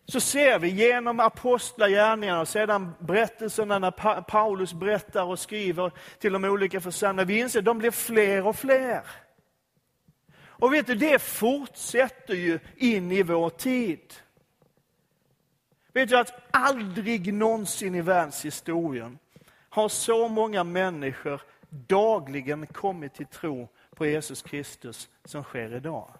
så 0.05 0.19
ser 0.19 0.59
vi 0.59 0.69
genom 0.69 1.19
apostlagärningarna 1.19 2.41
och 2.41 2.47
sedan 2.47 2.95
berättelserna 2.99 3.79
när 3.79 4.21
Paulus 4.21 4.73
berättar 4.73 5.23
och 5.23 5.39
skriver 5.39 5.91
till 6.19 6.33
de 6.33 6.43
olika 6.43 6.81
församlingarna, 6.81 7.27
vi 7.27 7.39
inser 7.39 7.59
att 7.59 7.65
de 7.65 7.77
blir 7.77 7.91
fler 7.91 8.47
och 8.47 8.55
fler. 8.55 9.01
Och 10.41 10.73
vet 10.73 10.87
du, 10.87 10.95
det 10.95 11.19
fortsätter 11.19 12.33
ju 12.33 12.59
in 12.75 13.11
i 13.11 13.23
vår 13.23 13.49
tid. 13.49 14.13
Vet 15.93 16.09
du 16.09 16.17
att 16.17 16.33
aldrig 16.51 17.33
någonsin 17.33 17.95
i 17.95 18.01
världshistorien 18.01 19.19
har 19.69 19.89
så 19.89 20.27
många 20.27 20.63
människor 20.63 21.41
dagligen 21.69 22.67
kommit 22.67 23.13
till 23.13 23.25
tro 23.25 23.69
på 23.99 24.05
Jesus 24.05 24.41
Kristus 24.41 25.09
som 25.25 25.43
sker 25.43 25.75
idag. 25.75 26.11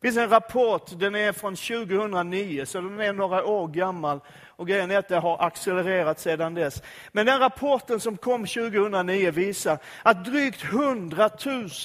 Det 0.00 0.08
finns 0.08 0.16
en 0.16 0.28
rapport, 0.28 0.90
den 0.98 1.14
är 1.14 1.32
från 1.32 1.56
2009, 1.56 2.64
så 2.66 2.80
den 2.80 3.00
är 3.00 3.12
några 3.12 3.44
år 3.44 3.68
gammal. 3.68 4.20
Och 4.46 4.68
grejen 4.68 4.90
är 4.90 4.98
att 4.98 5.08
det 5.08 5.16
har 5.16 5.46
accelererat 5.46 6.20
sedan 6.20 6.54
dess. 6.54 6.82
Men 7.12 7.26
den 7.26 7.38
rapporten 7.38 8.00
som 8.00 8.16
kom 8.16 8.46
2009 8.46 9.30
visar 9.30 9.78
att 10.02 10.24
drygt 10.24 10.64
100 10.64 11.30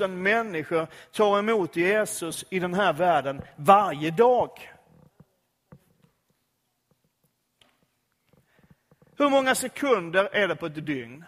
000 0.01 0.09
människor 0.09 0.87
tar 1.11 1.39
emot 1.39 1.75
Jesus 1.75 2.45
i 2.49 2.59
den 2.59 2.73
här 2.73 2.93
världen 2.93 3.41
varje 3.55 4.11
dag. 4.11 4.49
Hur 9.17 9.29
många 9.29 9.55
sekunder 9.55 10.29
är 10.31 10.47
det 10.47 10.55
på 10.55 10.65
ett 10.65 10.85
dygn? 10.85 11.23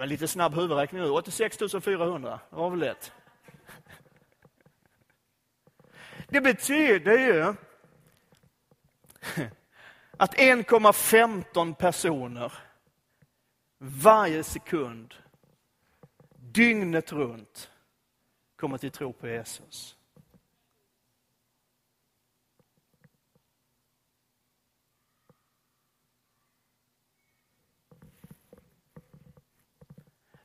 Men 0.00 0.08
lite 0.08 0.28
snabb 0.28 0.54
huvudräkning 0.54 1.02
nu. 1.02 1.10
86 1.10 1.58
400, 1.82 2.40
det 2.50 2.56
var 2.56 2.70
väl 2.70 2.78
lätt. 2.78 3.12
Det 6.28 6.40
betyder 6.40 7.18
ju 7.18 7.54
att 10.16 10.34
1,15 10.34 11.74
personer 11.74 12.52
varje 13.78 14.44
sekund, 14.44 15.14
dygnet 16.36 17.12
runt, 17.12 17.70
kommer 18.56 18.78
till 18.78 18.90
tro 18.90 19.12
på 19.12 19.28
Jesus. 19.28 19.96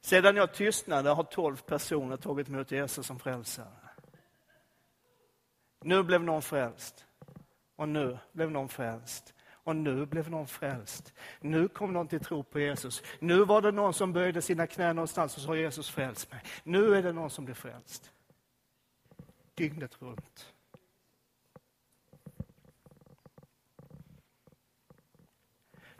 Sedan 0.06 0.36
jag 0.36 0.54
tystnade 0.54 1.10
har 1.10 1.24
tolv 1.24 1.62
personer 1.62 2.18
tagit 2.18 2.50
emot 2.50 2.72
Jesus 2.72 3.08
som 3.08 3.20
frälsare. 3.20 3.89
Nu 5.82 6.04
blev 6.04 6.24
någon 6.24 6.41
frälst. 6.41 7.06
Och 7.76 7.89
nu 7.89 8.20
blev 8.32 8.52
någon 8.52 8.70
frälst. 8.70 9.34
Och 9.48 9.76
nu 9.76 10.06
blev 10.06 10.30
någon 10.30 10.48
frälst. 10.48 11.13
Nu 11.41 11.68
kom 11.68 11.94
någon 11.94 12.08
till 12.08 12.20
tro 12.20 12.44
på 12.44 12.60
Jesus. 12.60 13.04
Nu 13.20 13.46
var 13.46 13.62
det 13.62 13.72
någon 13.72 13.94
som 13.94 14.13
böjde 14.13 14.41
sina 14.41 14.68
knän 14.68 14.96
någonstans 14.96 15.38
och 15.38 15.44
sa 15.44 15.56
Jesus 15.56 15.89
frälst 15.89 16.32
mig. 16.32 16.41
Nu 16.63 16.96
är 16.96 17.04
det 17.04 17.12
någon 17.12 17.30
som 17.30 17.46
blir 17.46 17.56
frälst. 17.56 18.12
Dygnet 19.56 20.02
runt. 20.02 20.55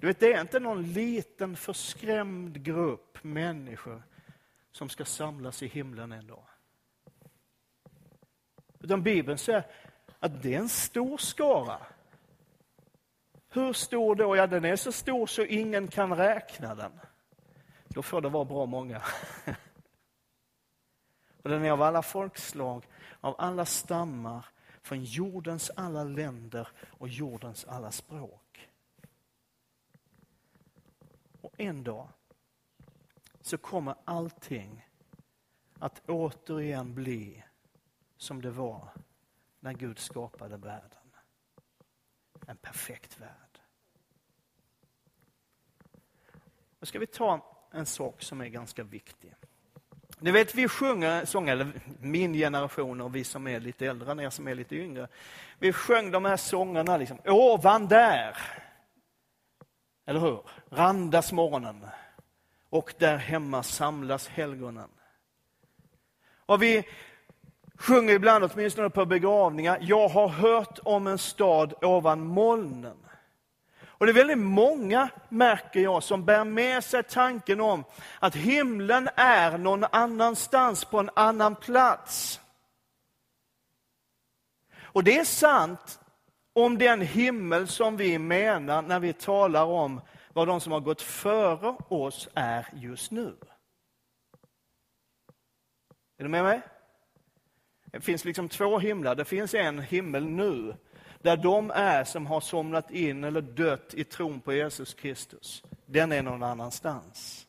Du 0.06 0.10
vet, 0.10 0.20
det 0.20 0.34
är 0.34 0.41
inte 0.41 0.60
någon 0.60 0.84
liten 0.84 1.56
förskrämd 1.56 2.63
grupp 2.63 3.24
människor 3.24 4.04
som 4.72 4.89
ska 4.89 5.06
samlas 5.06 5.63
i 5.63 5.68
himlen 5.68 6.12
en 6.12 6.28
dag. 6.28 6.44
Utan 8.80 9.04
Bibeln 9.04 9.38
säger 9.38 9.65
att 10.20 10.44
det 10.44 10.54
är 10.54 10.60
en 10.60 10.70
stor 10.70 11.18
skara. 11.18 11.78
Hur 13.50 13.74
stor 13.74 14.15
då? 14.15 14.36
Ja, 14.36 14.48
den 14.48 14.65
är 14.65 14.76
så 14.76 14.91
stor 14.91 15.28
så 15.28 15.44
ingen 15.44 15.88
kan 15.88 16.18
räkna 16.18 16.76
den. 16.76 17.00
Då 17.88 18.02
får 18.02 18.22
det 18.22 18.30
vara 18.30 18.46
bra 18.46 18.65
många. 18.65 19.02
Och 21.44 21.50
den 21.50 21.65
är 21.65 21.72
av 21.72 21.82
alla 21.82 22.02
folkslag, 22.02 22.86
av 23.22 23.36
alla 23.38 23.65
stammar, 23.65 24.46
från 24.82 25.04
jordens 25.04 25.72
alla 25.76 26.04
länder 26.04 26.68
och 26.84 27.08
jordens 27.08 27.65
alla 27.65 27.91
språk. 27.91 28.44
Och 31.45 31.53
en 31.58 31.84
dag 31.84 32.08
så 33.41 33.58
kommer 33.58 33.95
allting 34.05 34.88
att 35.79 36.10
återigen 36.10 36.93
bli 36.93 37.43
som 38.17 38.41
det 38.41 38.51
var 38.51 38.89
när 39.60 39.73
Gud 39.73 39.99
skapade 39.99 40.58
världen. 40.58 41.12
En 42.47 42.58
perfekt 42.58 43.19
värld. 43.19 43.60
Nu 46.79 46.86
ska 46.86 46.99
vi 46.99 47.08
ta 47.08 47.60
en 47.71 47.86
sak 47.86 48.21
som 48.21 48.41
är 48.41 48.47
ganska 48.47 48.84
viktig. 48.84 49.34
Ni 50.19 50.31
vet, 50.31 50.55
vi 50.55 50.67
sjunger 50.67 51.25
sånger, 51.25 51.51
eller 51.51 51.71
min 51.99 52.34
generation 52.34 53.01
och 53.01 53.15
vi 53.15 53.23
som 53.23 53.47
är 53.47 53.60
lite 53.60 53.86
äldre 53.86 54.12
än 54.12 54.19
er 54.19 54.29
som 54.29 54.47
är 54.47 54.55
lite 54.55 54.75
yngre. 54.75 55.08
Vi 55.60 55.73
sjöng 55.73 56.12
de 56.12 56.25
här 56.25 56.38
sångerna 56.38 56.97
liksom, 56.97 57.19
ovan 57.25 57.88
där. 57.88 58.38
Eller 60.06 60.20
hur? 60.20 60.39
Randas 60.70 61.32
morgonen. 61.32 61.86
Och 62.70 62.94
där 62.98 63.18
hemma 63.18 63.63
samlas 63.63 64.28
helgonen. 64.28 64.89
Och 66.46 66.62
vi 66.62 66.88
sjunger 67.78 68.13
ibland, 68.13 68.44
åtminstone 68.44 68.89
på 68.89 69.06
begravningar, 69.06 69.78
jag 69.82 70.08
har 70.08 70.28
hört 70.28 70.80
om 70.84 71.08
en 71.08 71.18
stad 71.18 71.74
ovan 71.82 72.26
molnen. 72.26 72.98
Och 73.98 74.06
det 74.06 74.12
är 74.12 74.13
väldigt 74.13 74.38
många, 74.38 75.10
märker 75.30 75.80
jag, 75.80 76.04
som 76.04 76.26
bär 76.26 76.44
med 76.44 76.84
sig 76.84 77.04
tanken 77.04 77.62
om 77.62 77.84
att 78.20 78.36
himlen 78.36 79.10
är 79.15 79.58
någon 79.58 79.84
annanstans, 79.91 80.86
på 80.86 81.00
en 81.00 81.10
annan 81.13 81.56
plats. 81.56 82.39
Och 84.82 85.04
det 85.04 85.18
är 85.18 85.26
sant 85.26 86.00
om 86.56 86.78
den 86.78 87.02
himmel 87.02 87.68
som 87.68 87.98
vi 87.98 88.20
menar 88.20 88.82
när 88.82 89.00
vi 89.00 89.13
talar 89.13 89.65
om 89.65 90.02
vad 90.34 90.48
de 90.48 90.62
som 90.62 90.72
har 90.72 90.80
gått 90.80 91.02
före 91.02 91.76
oss 91.88 92.30
är 92.34 92.68
just 92.74 93.12
nu. 93.12 93.36
Är 96.18 96.24
du 96.24 96.30
med 96.30 96.44
mig? 96.44 96.62
Det 97.86 98.02
finns 98.02 98.26
liksom 98.26 98.50
två 98.50 98.80
himlar. 98.80 99.15
Det 99.15 99.26
finns 99.26 99.54
en 99.54 99.80
himmel 99.80 100.26
nu, 100.26 100.76
där 101.22 101.38
de 101.38 101.72
är 101.72 102.04
som 102.04 102.26
har 102.26 102.41
somnat 102.41 102.91
in 102.91 103.24
eller 103.24 103.41
dött 103.41 103.94
i 103.94 104.04
tron 104.04 104.41
på 104.41 104.54
Jesus 104.54 104.94
Kristus. 104.94 105.63
Den 105.86 106.12
är 106.12 106.22
någon 106.22 106.44
annanstans. 106.44 107.48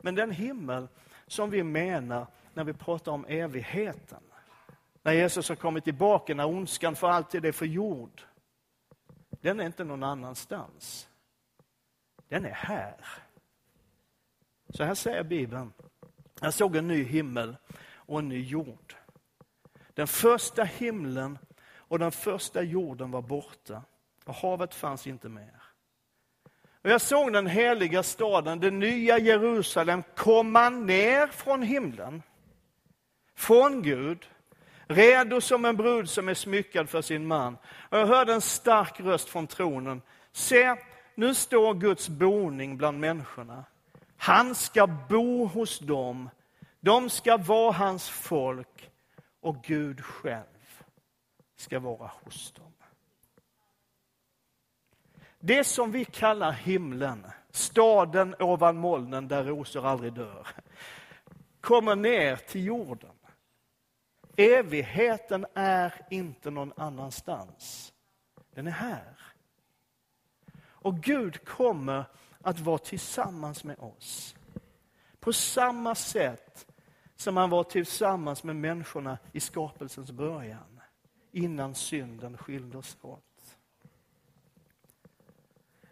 Men 0.00 0.14
den 0.14 0.30
himmel 0.30 0.88
som 1.26 1.50
vi 1.50 1.62
menar 1.62 2.26
när 2.54 2.64
vi 2.64 2.72
pratar 2.72 3.12
om 3.12 3.24
evigheten, 3.28 4.22
när 5.06 5.12
Jesus 5.12 5.48
har 5.48 5.56
kommit 5.56 5.84
tillbaka, 5.84 6.34
när 6.34 6.46
ondskan 6.46 6.96
för 6.96 7.08
alltid 7.08 7.44
är 7.44 7.52
förgjord, 7.52 8.22
den 9.30 9.60
är 9.60 9.66
inte 9.66 9.84
någon 9.84 10.02
annanstans. 10.02 11.08
Den 12.28 12.44
är 12.44 12.50
här. 12.50 12.94
Så 14.68 14.84
här 14.84 14.94
säger 14.94 15.24
Bibeln. 15.24 15.72
Jag 16.40 16.54
såg 16.54 16.76
en 16.76 16.88
ny 16.88 17.02
himmel 17.04 17.56
och 17.94 18.18
en 18.18 18.28
ny 18.28 18.42
jord. 18.42 18.94
Den 19.94 20.06
första 20.06 20.64
himlen 20.64 21.38
och 21.68 21.98
den 21.98 22.12
första 22.12 22.62
jorden 22.62 23.10
var 23.10 23.22
borta 23.22 23.82
och 24.24 24.34
havet 24.34 24.74
fanns 24.74 25.06
inte 25.06 25.28
mer. 25.28 25.62
Och 26.82 26.90
jag 26.90 27.00
såg 27.00 27.32
den 27.32 27.46
heliga 27.46 28.02
staden, 28.02 28.60
det 28.60 28.70
nya 28.70 29.18
Jerusalem, 29.18 30.02
komma 30.16 30.70
ner 30.70 31.26
från 31.26 31.62
himlen, 31.62 32.22
från 33.34 33.82
Gud, 33.82 34.26
redo 34.88 35.40
som 35.40 35.64
en 35.64 35.76
brud 35.76 36.10
som 36.10 36.28
är 36.28 36.34
smyckad 36.34 36.88
för 36.88 37.02
sin 37.02 37.26
man. 37.26 37.58
Och 37.88 37.98
jag 37.98 38.06
hörde 38.06 38.34
en 38.34 38.40
stark 38.40 39.00
röst 39.00 39.28
från 39.28 39.46
tronen. 39.46 40.02
Se, 40.32 40.76
nu 41.14 41.34
står 41.34 41.74
Guds 41.74 42.08
boning 42.08 42.76
bland 42.76 43.00
människorna. 43.00 43.64
Han 44.16 44.54
ska 44.54 44.86
bo 44.86 45.46
hos 45.46 45.78
dem, 45.78 46.30
de 46.80 47.10
ska 47.10 47.36
vara 47.36 47.72
hans 47.72 48.08
folk 48.08 48.90
och 49.40 49.62
Gud 49.64 50.04
själv 50.04 50.82
ska 51.56 51.78
vara 51.78 52.10
hos 52.24 52.52
dem. 52.52 52.72
Det 55.38 55.64
som 55.64 55.90
vi 55.90 56.04
kallar 56.04 56.52
himlen, 56.52 57.26
staden 57.50 58.34
ovan 58.38 58.76
molnen 58.76 59.28
där 59.28 59.44
rosor 59.44 59.86
aldrig 59.86 60.12
dör, 60.12 60.46
kommer 61.60 61.96
ner 61.96 62.36
till 62.36 62.64
jorden. 62.64 63.15
Evigheten 64.36 65.46
är 65.54 65.94
inte 66.10 66.50
någon 66.50 66.72
annanstans. 66.76 67.92
Den 68.54 68.66
är 68.66 68.70
här. 68.70 69.18
Och 70.64 71.00
Gud 71.00 71.44
kommer 71.44 72.04
att 72.40 72.60
vara 72.60 72.78
tillsammans 72.78 73.64
med 73.64 73.78
oss. 73.78 74.36
På 75.20 75.32
samma 75.32 75.94
sätt 75.94 76.66
som 77.16 77.36
han 77.36 77.50
var 77.50 77.64
tillsammans 77.64 78.44
med 78.44 78.56
människorna 78.56 79.18
i 79.32 79.40
skapelsens 79.40 80.10
början, 80.10 80.80
innan 81.32 81.74
synden 81.74 82.38
skilde 82.38 82.78
oss 82.78 82.96
åt. 83.02 83.22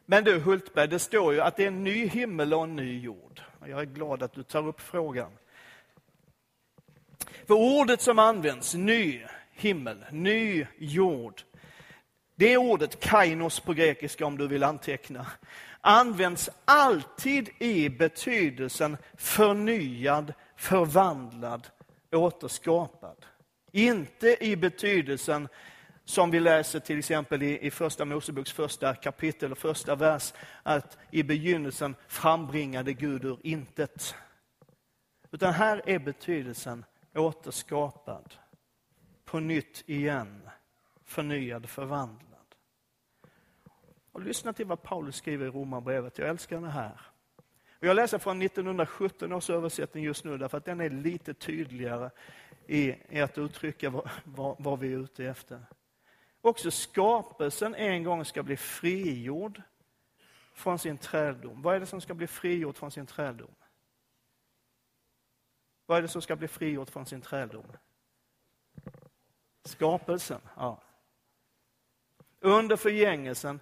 Men 0.06 0.24
du 0.24 0.38
Hultberg, 0.38 0.88
det 0.88 0.98
står 0.98 1.34
ju 1.34 1.40
att 1.40 1.56
det 1.56 1.62
är 1.62 1.68
en 1.68 1.84
ny 1.84 2.06
himmel 2.06 2.54
och 2.54 2.64
en 2.64 2.76
ny 2.76 3.00
jord. 3.00 3.42
Jag 3.60 3.80
är 3.80 3.84
glad 3.84 4.22
att 4.22 4.32
du 4.32 4.42
tar 4.42 4.66
upp 4.66 4.80
frågan. 4.80 5.32
För 7.46 7.54
ordet 7.54 8.00
som 8.00 8.18
används, 8.18 8.74
ny 8.74 9.22
himmel, 9.52 10.04
ny 10.10 10.66
jord, 10.78 11.42
det 12.36 12.56
ordet 12.56 13.00
kainos 13.00 13.60
på 13.60 13.72
grekiska 13.72 14.26
om 14.26 14.38
du 14.38 14.48
vill 14.48 14.62
anteckna, 14.62 15.26
används 15.80 16.50
alltid 16.64 17.50
i 17.58 17.88
betydelsen 17.88 18.96
förnyad, 19.16 20.32
förvandlad, 20.56 21.66
återskapad. 22.12 23.26
Inte 23.72 24.36
i 24.44 24.56
betydelsen 24.56 25.48
som 26.04 26.30
vi 26.30 26.40
läser 26.40 26.80
till 26.80 26.98
exempel 26.98 27.42
i, 27.42 27.66
i 27.66 27.70
första 27.70 28.04
Moseboks 28.04 28.52
första 28.52 28.94
kapitel 28.94 29.52
och 29.52 29.58
första 29.58 29.94
vers, 29.94 30.32
att 30.62 30.98
i 31.10 31.22
begynnelsen 31.22 31.96
frambringade 32.08 32.92
Gud 32.92 33.24
ur 33.24 33.38
intet. 33.42 34.14
Utan 35.32 35.52
här 35.52 35.82
är 35.86 35.98
betydelsen 35.98 36.84
återskapad, 37.14 38.34
på 39.24 39.40
nytt 39.40 39.84
igen, 39.86 40.50
förnyad, 41.04 41.68
förvandlad. 41.68 42.54
Och 44.12 44.20
lyssna 44.20 44.52
till 44.52 44.66
vad 44.66 44.82
Paulus 44.82 45.16
skriver 45.16 45.46
i 45.46 45.50
Romarbrevet. 45.50 46.18
Jag 46.18 46.28
älskar 46.28 46.60
det 46.60 46.70
här. 46.70 47.00
Jag 47.80 47.96
läser 47.96 48.18
från 48.18 48.42
1917 48.42 49.32
års 49.32 49.50
översättning 49.50 50.04
just 50.04 50.24
nu, 50.24 50.38
därför 50.38 50.58
att 50.58 50.64
den 50.64 50.80
är 50.80 50.90
lite 50.90 51.34
tydligare 51.34 52.10
i, 52.66 52.94
i 53.08 53.20
att 53.20 53.38
uttrycka 53.38 53.90
vad, 53.90 54.10
vad, 54.24 54.56
vad 54.58 54.78
vi 54.78 54.92
är 54.92 54.98
ute 54.98 55.24
efter. 55.24 55.66
Också 56.40 56.70
skapelsen 56.70 57.74
en 57.74 58.04
gång 58.04 58.24
ska 58.24 58.42
bli 58.42 58.56
frigjord 58.56 59.62
från 60.54 60.78
sin 60.78 60.98
träldom. 60.98 61.62
Vad 61.62 61.76
är 61.76 61.80
det 61.80 61.86
som 61.86 62.00
ska 62.00 62.14
bli 62.14 62.26
frigjort 62.26 62.78
från 62.78 62.90
sin 62.90 63.06
träldom? 63.06 63.54
Vad 65.86 65.98
är 65.98 66.02
det 66.02 66.08
som 66.08 66.22
ska 66.22 66.36
bli 66.36 66.48
frigjort 66.48 66.90
från 66.90 67.06
sin 67.06 67.20
träldom? 67.20 67.72
Skapelsen, 69.64 70.40
ja. 70.56 70.82
Under 72.40 72.76
förgängelsen 72.76 73.60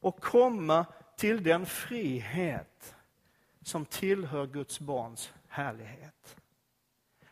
och 0.00 0.20
komma 0.20 0.86
till 1.16 1.42
den 1.42 1.66
frihet 1.66 2.94
som 3.62 3.84
tillhör 3.84 4.46
Guds 4.46 4.80
barns 4.80 5.32
härlighet. 5.48 6.36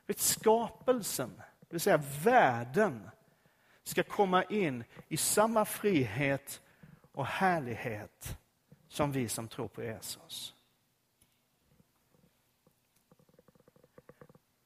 Vet, 0.06 0.18
skapelsen, 0.18 1.42
det 1.60 1.66
vill 1.70 1.80
säga 1.80 2.02
världen, 2.24 3.10
ska 3.82 4.02
komma 4.02 4.44
in 4.44 4.84
i 5.08 5.16
samma 5.16 5.64
frihet 5.64 6.62
och 7.12 7.26
härlighet 7.26 8.38
som 8.88 9.12
vi 9.12 9.28
som 9.28 9.48
tror 9.48 9.68
på 9.68 9.82
Jesus. 9.82 10.54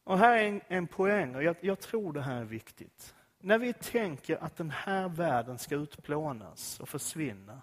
Och 0.05 0.19
här 0.19 0.39
är 0.39 0.49
en, 0.49 0.61
en 0.69 0.87
poäng, 0.87 1.35
och 1.35 1.43
jag, 1.43 1.57
jag 1.61 1.81
tror 1.81 2.13
det 2.13 2.23
här 2.23 2.41
är 2.41 2.45
viktigt. 2.45 3.15
När 3.39 3.59
vi 3.59 3.73
tänker 3.73 4.37
att 4.37 4.57
den 4.57 4.71
här 4.71 5.09
världen 5.09 5.59
ska 5.59 5.75
utplånas 5.75 6.81
och 6.81 6.89
försvinna, 6.89 7.63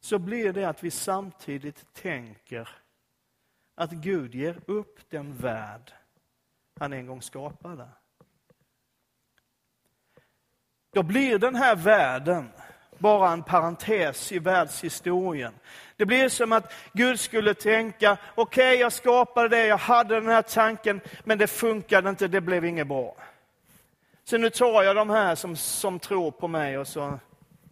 så 0.00 0.18
blir 0.18 0.52
det 0.52 0.64
att 0.64 0.84
vi 0.84 0.90
samtidigt 0.90 1.94
tänker 1.94 2.68
att 3.74 3.90
Gud 3.90 4.34
ger 4.34 4.60
upp 4.66 5.10
den 5.10 5.36
värld 5.36 5.92
han 6.80 6.92
en 6.92 7.06
gång 7.06 7.22
skapade. 7.22 7.88
Då 10.90 11.02
blir 11.02 11.38
den 11.38 11.54
här 11.54 11.76
världen 11.76 12.50
bara 12.98 13.32
en 13.32 13.42
parentes 13.42 14.32
i 14.32 14.38
världshistorien. 14.38 15.54
Det 15.96 16.06
blir 16.06 16.28
som 16.28 16.52
att 16.52 16.72
Gud 16.92 17.20
skulle 17.20 17.54
tänka, 17.54 18.16
okej 18.34 18.68
okay, 18.68 18.80
jag 18.80 18.92
skapade 18.92 19.48
det, 19.48 19.66
jag 19.66 19.78
hade 19.78 20.14
den 20.14 20.28
här 20.28 20.42
tanken, 20.42 21.00
men 21.24 21.38
det 21.38 21.46
funkade 21.46 22.10
inte, 22.10 22.28
det 22.28 22.40
blev 22.40 22.64
inget 22.64 22.86
bra. 22.86 23.16
Så 24.24 24.38
nu 24.38 24.50
tar 24.50 24.82
jag 24.82 24.96
de 24.96 25.10
här 25.10 25.34
som, 25.34 25.56
som 25.56 25.98
tror 25.98 26.30
på 26.30 26.48
mig 26.48 26.78
och 26.78 26.88
så 26.88 27.18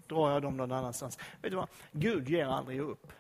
drar 0.07 0.31
jag 0.31 0.43
dem 0.43 0.57
någon 0.57 0.73
annanstans. 0.73 1.19
Vet 1.43 1.51
du 1.51 1.57
vad? 1.57 1.69
Gud 1.93 2.29
ger 2.29 2.47
aldrig 2.47 2.81
upp. 2.81 3.13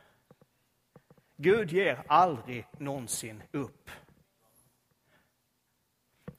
Gud 1.36 1.72
ger 1.72 2.02
aldrig 2.06 2.66
någonsin 2.78 3.42
upp. 3.52 3.90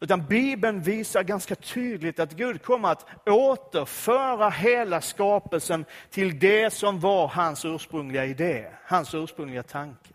Utan 0.04 0.28
Bibeln 0.28 0.82
visar 0.82 1.24
ganska 1.24 1.56
tydligt 1.56 2.20
att 2.20 2.32
Gud 2.34 2.62
kommer 2.62 2.90
att 2.90 3.28
återföra 3.28 4.50
hela 4.50 5.02
skapelsen 5.02 5.86
till 6.10 6.40
det 6.40 6.74
som 6.74 7.00
var 7.00 7.28
hans 7.28 7.66
ursprungliga 7.66 8.26
idé, 8.26 8.72
hans 8.84 9.14
ursprungliga 9.14 9.64
tanke. 9.64 10.14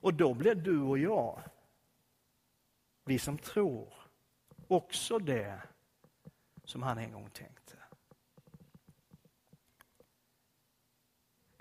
Och 0.00 0.14
då 0.14 0.34
blir 0.34 0.54
du 0.54 0.80
och 0.80 0.98
jag, 0.98 1.42
vi 3.04 3.18
som 3.18 3.38
tror, 3.38 3.94
också 4.68 5.18
det 5.18 5.62
som 6.64 6.82
han 6.82 6.98
en 6.98 7.12
gång 7.12 7.30
tänkte. 7.30 7.76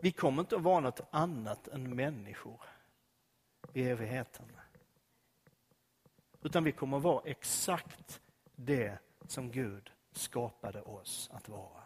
Vi 0.02 0.12
kommer 0.12 0.42
inte 0.42 0.56
att 0.56 0.62
vara 0.62 0.80
något 0.80 1.08
annat 1.12 1.68
än 1.68 1.96
människor 1.96 2.62
i 3.74 3.84
evigheten. 3.84 4.57
Utan 6.42 6.64
vi 6.64 6.72
kommer 6.72 6.98
att 6.98 7.04
vara 7.04 7.22
exakt 7.26 8.22
det 8.56 8.98
som 9.28 9.52
Gud 9.52 9.92
skapade 10.12 10.82
oss 10.82 11.30
att 11.34 11.50
vara. 11.50 11.84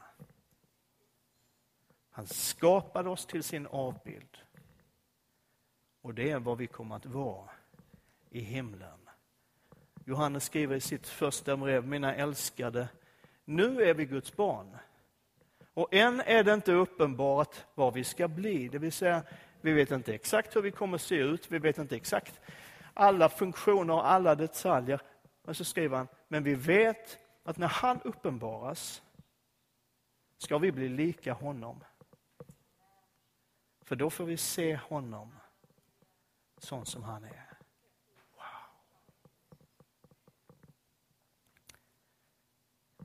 Han 2.09 2.27
skapade 2.27 3.09
oss 3.09 3.25
till 3.25 3.43
sin 3.43 3.67
avbild. 3.67 4.37
Och 6.01 6.13
det 6.13 6.31
är 6.31 6.39
vad 6.39 6.57
vi 6.57 6.67
kommer 6.67 6.95
att 6.95 7.05
vara 7.05 7.49
i 8.29 8.39
himlen. 8.39 9.09
Johannes 10.05 10.43
skriver 10.43 10.75
i 10.75 10.81
sitt 10.81 11.07
första 11.07 11.57
brev, 11.57 11.87
mina 11.87 12.15
älskade, 12.15 12.87
nu 13.45 13.83
är 13.83 13.93
vi 13.93 14.05
Guds 14.05 14.35
barn. 14.35 14.77
Och 15.73 15.93
än 15.93 16.21
är 16.21 16.43
det 16.43 16.53
inte 16.53 16.71
uppenbart 16.71 17.55
vad 17.75 17.93
vi 17.93 18.03
ska 18.03 18.27
bli, 18.27 18.67
det 18.67 18.77
vill 18.77 18.91
säga 18.91 19.23
vi 19.61 19.73
vet 19.73 19.91
inte 19.91 20.13
exakt 20.13 20.55
hur 20.55 20.61
vi 20.61 20.71
kommer 20.71 20.95
att 20.95 21.01
se 21.01 21.15
ut, 21.15 21.51
vi 21.51 21.59
vet 21.59 21.77
inte 21.77 21.95
exakt 21.95 22.39
alla 23.01 23.29
funktioner 23.29 23.93
och 23.93 24.09
alla 24.09 24.35
detaljer. 24.35 25.01
Men 25.43 25.55
så 25.55 25.65
skriver 25.65 25.97
han, 25.97 26.07
men 26.27 26.43
vi 26.43 26.55
vet 26.55 27.19
att 27.43 27.57
när 27.57 27.67
han 27.67 28.01
uppenbaras 28.01 29.01
ska 30.37 30.57
vi 30.57 30.71
bli 30.71 30.89
lika 30.89 31.33
honom. 31.33 31.83
För 33.81 33.95
då 33.95 34.09
får 34.09 34.25
vi 34.25 34.37
se 34.37 34.75
honom 34.75 35.35
sån 36.57 36.85
som 36.85 37.03
han 37.03 37.23
är. 37.23 37.57
Wow. 38.35 38.95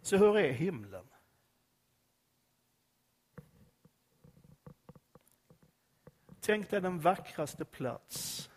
Så 0.03 0.17
hur 0.17 0.39
är 0.39 0.53
himlen? 0.53 1.09
Tänk 6.41 6.71
dig 6.71 6.81
den 6.81 7.01
vackraste 7.01 7.65
plats 7.65 8.51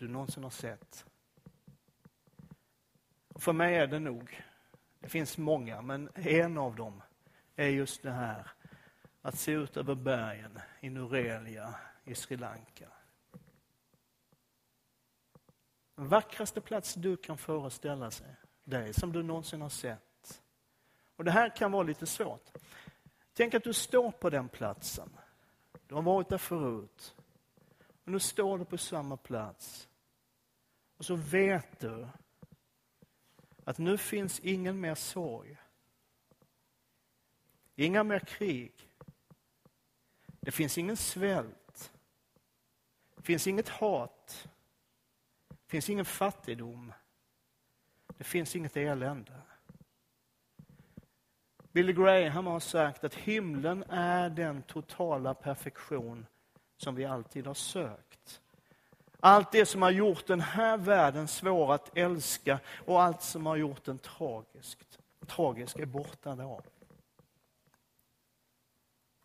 du 0.00 0.08
någonsin 0.08 0.42
har 0.42 0.50
sett. 0.50 1.06
För 3.34 3.52
mig 3.52 3.74
är 3.74 3.86
det 3.86 3.98
nog, 3.98 4.42
det 5.00 5.08
finns 5.08 5.38
många, 5.38 5.82
men 5.82 6.08
en 6.14 6.58
av 6.58 6.76
dem 6.76 7.02
är 7.56 7.68
just 7.68 8.02
det 8.02 8.10
här 8.10 8.50
att 9.22 9.38
se 9.38 9.52
ut 9.52 9.76
över 9.76 9.94
bergen 9.94 10.58
i 10.80 10.90
Nurelia 10.90 11.74
i 12.04 12.14
Sri 12.14 12.36
Lanka. 12.36 12.88
Den 15.94 16.08
vackraste 16.08 16.60
plats 16.60 16.94
du 16.94 17.16
kan 17.16 17.38
föreställa 17.38 18.10
sig, 18.10 18.36
dig, 18.64 18.92
som 18.94 19.12
du 19.12 19.22
någonsin 19.22 19.60
har 19.60 19.68
sett. 19.68 20.42
Och 21.16 21.24
det 21.24 21.30
här 21.30 21.56
kan 21.56 21.72
vara 21.72 21.82
lite 21.82 22.06
svårt. 22.06 22.50
Tänk 23.32 23.54
att 23.54 23.64
du 23.64 23.72
står 23.72 24.10
på 24.10 24.30
den 24.30 24.48
platsen. 24.48 25.10
Du 25.86 25.94
har 25.94 26.02
varit 26.02 26.28
där 26.28 26.38
förut. 26.38 27.14
Och 28.04 28.12
nu 28.12 28.18
står 28.18 28.58
du 28.58 28.64
på 28.64 28.78
samma 28.78 29.16
plats. 29.16 29.89
Och 31.00 31.06
så 31.06 31.14
vet 31.14 31.80
du 31.80 32.08
att 33.64 33.78
nu 33.78 33.98
finns 33.98 34.40
ingen 34.40 34.80
mer 34.80 34.94
sorg. 34.94 35.56
Inga 37.74 38.04
mer 38.04 38.18
krig. 38.18 38.72
Det 40.40 40.50
finns 40.50 40.78
ingen 40.78 40.96
svält. 40.96 41.92
Det 43.16 43.22
finns 43.22 43.46
inget 43.46 43.68
hat. 43.68 44.48
Det 45.48 45.70
finns 45.70 45.90
ingen 45.90 46.04
fattigdom. 46.04 46.92
Det 48.16 48.24
finns 48.24 48.56
inget 48.56 48.76
elände. 48.76 49.42
Billy 51.72 51.92
Graham 51.92 52.46
har 52.46 52.60
sagt 52.60 53.04
att 53.04 53.14
himlen 53.14 53.82
är 53.88 54.30
den 54.30 54.62
totala 54.62 55.34
perfektion 55.34 56.26
som 56.76 56.94
vi 56.94 57.04
alltid 57.04 57.46
har 57.46 57.54
sökt. 57.54 58.09
Allt 59.20 59.52
det 59.52 59.66
som 59.66 59.82
har 59.82 59.90
gjort 59.90 60.26
den 60.26 60.40
här 60.40 60.78
världen 60.78 61.28
svår 61.28 61.74
att 61.74 61.96
älska 61.96 62.60
och 62.86 63.02
allt 63.02 63.22
som 63.22 63.46
har 63.46 63.56
gjort 63.56 63.84
den 63.84 63.98
tragisk, 63.98 64.78
tragisk 65.26 65.78
är 65.78 65.86
borta 65.86 66.34
då. 66.34 66.60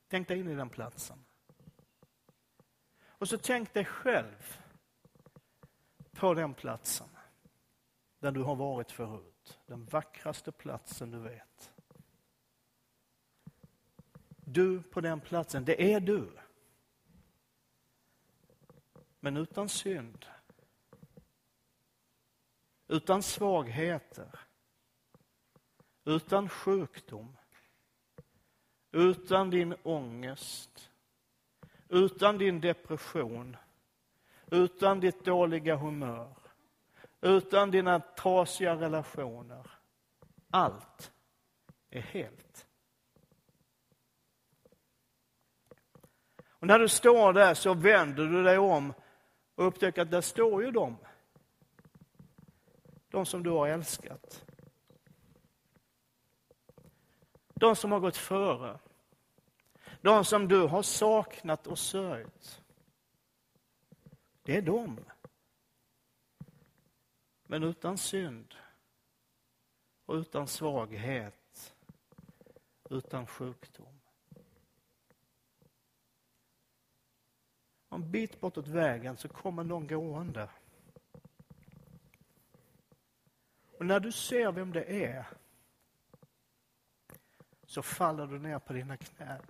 Tänk 0.08 0.27
dig 0.27 0.39
in 0.39 0.49
i 0.49 0.55
den 0.55 0.69
platsen. 0.69 1.25
Och 3.08 3.29
så 3.29 3.38
tänk 3.38 3.73
dig 3.73 3.86
själv 3.86 4.60
på 6.12 6.34
den 6.34 6.53
platsen 6.53 7.08
där 8.19 8.31
du 8.31 8.41
har 8.41 8.55
varit 8.55 8.91
förut. 8.91 9.60
Den 9.65 9.86
vackraste 9.86 10.51
platsen 10.51 11.12
du 11.12 11.19
vet. 11.19 11.71
Du 14.45 14.81
på 14.81 15.01
den 15.01 15.19
platsen, 15.19 15.65
det 15.65 15.93
är 15.93 15.99
du. 15.99 16.29
Men 19.25 19.38
utan 19.38 19.69
synd. 19.69 20.25
Utan 22.88 23.23
svagheter. 23.23 24.39
Utan 26.03 26.49
sjukdom. 26.49 27.38
Utan 28.91 29.49
din 29.49 29.75
ångest. 29.83 30.91
Utan 31.89 32.38
din 32.38 32.61
depression. 32.61 33.57
Utan 34.51 34.99
ditt 34.99 35.25
dåliga 35.25 35.75
humör. 35.75 36.35
Utan 37.21 37.71
dina 37.71 37.99
trasiga 37.99 38.75
relationer. 38.75 39.71
Allt 40.49 41.11
är 41.89 42.01
helt. 42.01 42.67
Och 46.47 46.67
när 46.67 46.79
du 46.79 46.89
står 46.89 47.33
där 47.33 47.53
så 47.53 47.73
vänder 47.73 48.25
du 48.25 48.43
dig 48.43 48.57
om 48.57 48.93
och 49.55 49.67
upptäcker 49.67 50.01
att 50.01 50.11
där 50.11 50.21
står 50.21 50.63
ju 50.63 50.71
de. 50.71 50.97
De 53.09 53.25
som 53.25 53.43
du 53.43 53.49
har 53.49 53.67
älskat. 53.67 54.45
De 57.53 57.75
som 57.75 57.91
har 57.91 57.99
gått 57.99 58.17
före. 58.17 58.79
De 60.01 60.25
som 60.25 60.47
du 60.47 60.61
har 60.61 60.81
saknat 60.81 61.67
och 61.67 61.79
sörjt. 61.79 62.61
Det 64.43 64.57
är 64.57 64.61
de. 64.61 64.99
Men 67.43 67.63
utan 67.63 67.97
synd 67.97 68.55
och 70.05 70.15
utan 70.15 70.47
svaghet, 70.47 71.75
utan 72.89 73.27
sjukdom. 73.27 74.04
En 77.95 78.12
bit 78.12 78.41
bortåt 78.41 78.67
vägen 78.67 79.17
så 79.17 79.27
kommer 79.27 79.63
någon 79.63 79.88
gående. 79.88 80.49
Och 83.79 83.86
när 83.86 83.99
du 83.99 84.12
ser 84.12 84.51
vem 84.51 84.71
det 84.71 85.05
är 85.05 85.25
så 87.65 87.81
faller 87.81 88.27
du 88.27 88.39
ner 88.39 88.60
på 88.60 88.73
dina 88.73 88.97
knän. 88.97 89.41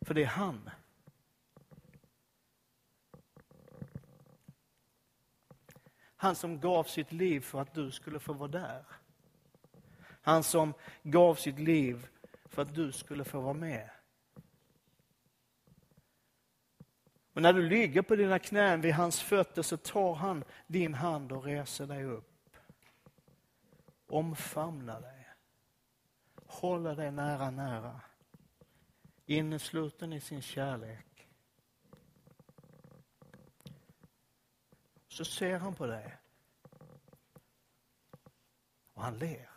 För 0.00 0.14
det 0.14 0.22
är 0.22 0.26
han. 0.26 0.70
Han 6.16 6.34
som 6.34 6.60
gav 6.60 6.84
sitt 6.84 7.12
liv 7.12 7.40
för 7.40 7.60
att 7.60 7.74
du 7.74 7.90
skulle 7.90 8.20
få 8.20 8.32
vara 8.32 8.48
där. 8.48 8.84
Han 10.22 10.42
som 10.42 10.74
gav 11.02 11.34
sitt 11.34 11.58
liv 11.58 12.06
för 12.44 12.62
att 12.62 12.74
du 12.74 12.92
skulle 12.92 13.24
få 13.24 13.40
vara 13.40 13.54
med. 13.54 13.90
Och 17.32 17.42
när 17.42 17.52
du 17.52 17.68
ligger 17.68 18.02
på 18.02 18.16
dina 18.16 18.38
knän 18.38 18.80
vid 18.80 18.94
hans 18.94 19.20
fötter 19.20 19.62
så 19.62 19.76
tar 19.76 20.14
han 20.14 20.44
din 20.66 20.94
hand 20.94 21.32
och 21.32 21.44
reser 21.44 21.86
dig 21.86 22.04
upp. 22.04 22.56
Omfamnar 24.06 25.00
dig. 25.00 25.28
Håller 26.46 26.96
dig 26.96 27.10
nära, 27.10 27.50
nära. 27.50 28.00
Innesluten 29.26 30.12
i 30.12 30.20
sin 30.20 30.42
kärlek. 30.42 31.28
Så 35.08 35.24
ser 35.24 35.58
han 35.58 35.74
på 35.74 35.86
dig. 35.86 36.16
Och 38.92 39.02
han 39.02 39.18
ler. 39.18 39.48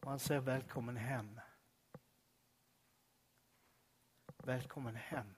Och 0.00 0.10
han 0.10 0.18
säger 0.18 0.40
välkommen 0.40 0.96
hem. 0.96 1.40
Välkommen 4.48 4.96
hem. 4.96 5.34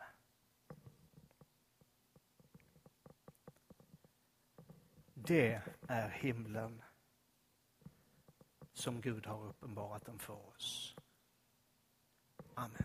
Det 5.14 5.62
är 5.88 6.08
himlen 6.08 6.82
som 8.72 9.00
Gud 9.00 9.26
har 9.26 9.46
uppenbarat 9.46 10.06
den 10.06 10.18
för 10.18 10.48
oss. 10.48 10.96
Amen. 12.54 12.84